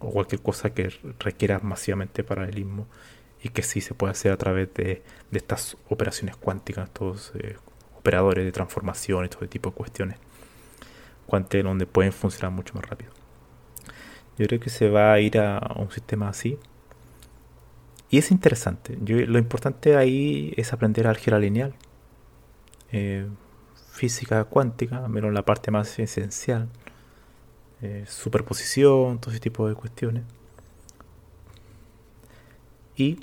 o 0.00 0.10
cualquier 0.10 0.42
cosa 0.42 0.74
que 0.74 0.92
requiera 1.20 1.60
masivamente 1.60 2.24
paralelismo 2.24 2.88
y 3.42 3.50
que 3.50 3.62
sí 3.62 3.80
se 3.80 3.94
puede 3.94 4.12
hacer 4.12 4.32
a 4.32 4.36
través 4.36 4.72
de, 4.74 5.02
estas 5.32 5.76
operaciones 5.88 6.36
cuánticas, 6.36 6.88
estos 6.88 7.32
eh, 7.36 7.56
operadores 7.96 8.44
de 8.44 8.52
transformación 8.52 9.24
y 9.24 9.28
todo 9.28 9.46
tipo 9.48 9.70
de 9.70 9.76
cuestiones 9.76 10.16
cuánticas 11.26 11.64
donde 11.64 11.86
pueden 11.86 12.12
funcionar 12.12 12.52
mucho 12.52 12.74
más 12.74 12.84
rápido. 12.88 13.12
Yo 14.38 14.46
creo 14.46 14.60
que 14.60 14.70
se 14.70 14.88
va 14.88 15.12
a 15.12 15.20
ir 15.20 15.38
a, 15.38 15.74
un 15.76 15.90
sistema 15.90 16.28
así. 16.28 16.58
Y 18.14 18.18
es 18.18 18.30
interesante. 18.30 18.96
lo 18.96 19.38
importante 19.40 19.96
ahí 19.96 20.54
es 20.56 20.72
aprender 20.72 21.08
álgebra 21.08 21.40
lineal. 21.40 21.74
Eh, 22.92 23.26
física 23.90 24.44
cuántica, 24.44 25.08
menos 25.08 25.32
la 25.32 25.44
parte 25.44 25.72
más 25.72 25.98
esencial. 25.98 26.68
Eh, 27.82 28.04
superposición, 28.06 29.18
todo 29.18 29.32
ese 29.32 29.40
tipo 29.40 29.66
de 29.66 29.74
cuestiones. 29.74 30.22
Y 32.96 33.18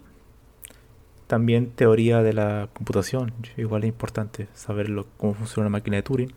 también 1.26 1.72
teoría 1.72 2.22
de 2.22 2.34
la 2.34 2.68
computación. 2.74 3.32
Igual 3.56 3.86
es 3.86 3.88
importante 3.88 4.50
saber 4.54 4.90
cómo 5.16 5.36
funciona 5.36 5.68
una 5.68 5.78
máquina 5.78 5.96
de 5.96 6.04
Turing, 6.04 6.34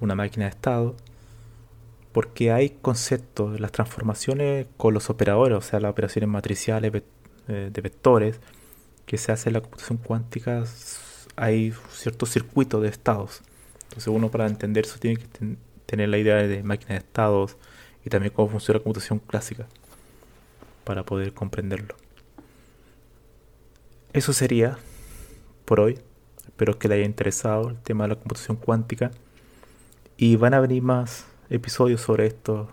una 0.00 0.14
máquina 0.14 0.46
de 0.46 0.52
estado, 0.52 0.96
porque 2.12 2.52
hay 2.52 2.70
conceptos, 2.70 3.60
las 3.60 3.70
transformaciones 3.70 4.66
con 4.78 4.94
los 4.94 5.10
operadores, 5.10 5.58
o 5.58 5.60
sea, 5.60 5.78
las 5.78 5.90
operaciones 5.90 6.30
matriciales 6.30 6.90
eh, 7.48 7.70
de 7.72 7.80
vectores 7.80 8.40
que 9.06 9.18
se 9.18 9.32
hace 9.32 9.48
en 9.48 9.54
la 9.54 9.60
computación 9.60 9.98
cuántica, 9.98 10.64
hay 11.36 11.72
ciertos 11.90 12.30
circuitos 12.30 12.82
de 12.82 12.88
estados. 12.88 13.42
Entonces 13.84 14.08
uno 14.08 14.30
para 14.30 14.46
entender 14.46 14.84
eso 14.84 14.98
tiene 14.98 15.16
que 15.16 15.56
tener 15.86 16.08
la 16.08 16.18
idea 16.18 16.36
de 16.36 16.62
máquina 16.62 16.92
de 16.92 16.98
estados 16.98 17.56
y 18.04 18.10
también 18.10 18.32
cómo 18.34 18.48
funciona 18.48 18.78
la 18.78 18.84
computación 18.84 19.18
clásica 19.18 19.66
para 20.84 21.04
poder 21.04 21.32
comprenderlo. 21.32 21.94
Eso 24.12 24.32
sería 24.32 24.78
por 25.64 25.80
hoy. 25.80 25.98
Espero 26.44 26.78
que 26.78 26.88
le 26.88 26.96
haya 26.96 27.04
interesado 27.04 27.70
el 27.70 27.76
tema 27.78 28.04
de 28.04 28.08
la 28.08 28.16
computación 28.16 28.56
cuántica. 28.56 29.10
Y 30.16 30.36
van 30.36 30.54
a 30.54 30.60
venir 30.60 30.82
más 30.82 31.26
episodios 31.48 32.00
sobre 32.00 32.26
esto, 32.26 32.68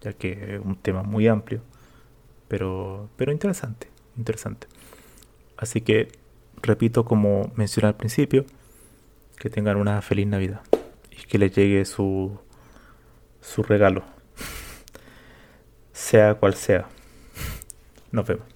ya 0.00 0.12
que 0.12 0.56
es 0.56 0.60
un 0.64 0.76
tema 0.76 1.02
muy 1.02 1.26
amplio, 1.28 1.60
pero, 2.48 3.08
pero 3.16 3.32
interesante, 3.32 3.88
interesante. 4.16 4.66
Así 5.56 5.80
que, 5.80 6.08
repito, 6.62 7.04
como 7.04 7.52
mencioné 7.56 7.88
al 7.88 7.96
principio, 7.96 8.44
que 9.38 9.50
tengan 9.50 9.76
una 9.76 10.00
feliz 10.02 10.26
Navidad 10.26 10.60
y 11.10 11.26
que 11.26 11.38
les 11.38 11.54
llegue 11.54 11.84
su 11.84 12.38
su 13.40 13.62
regalo, 13.62 14.02
sea 15.92 16.34
cual 16.34 16.54
sea. 16.54 16.88
Nos 18.10 18.26
vemos. 18.26 18.53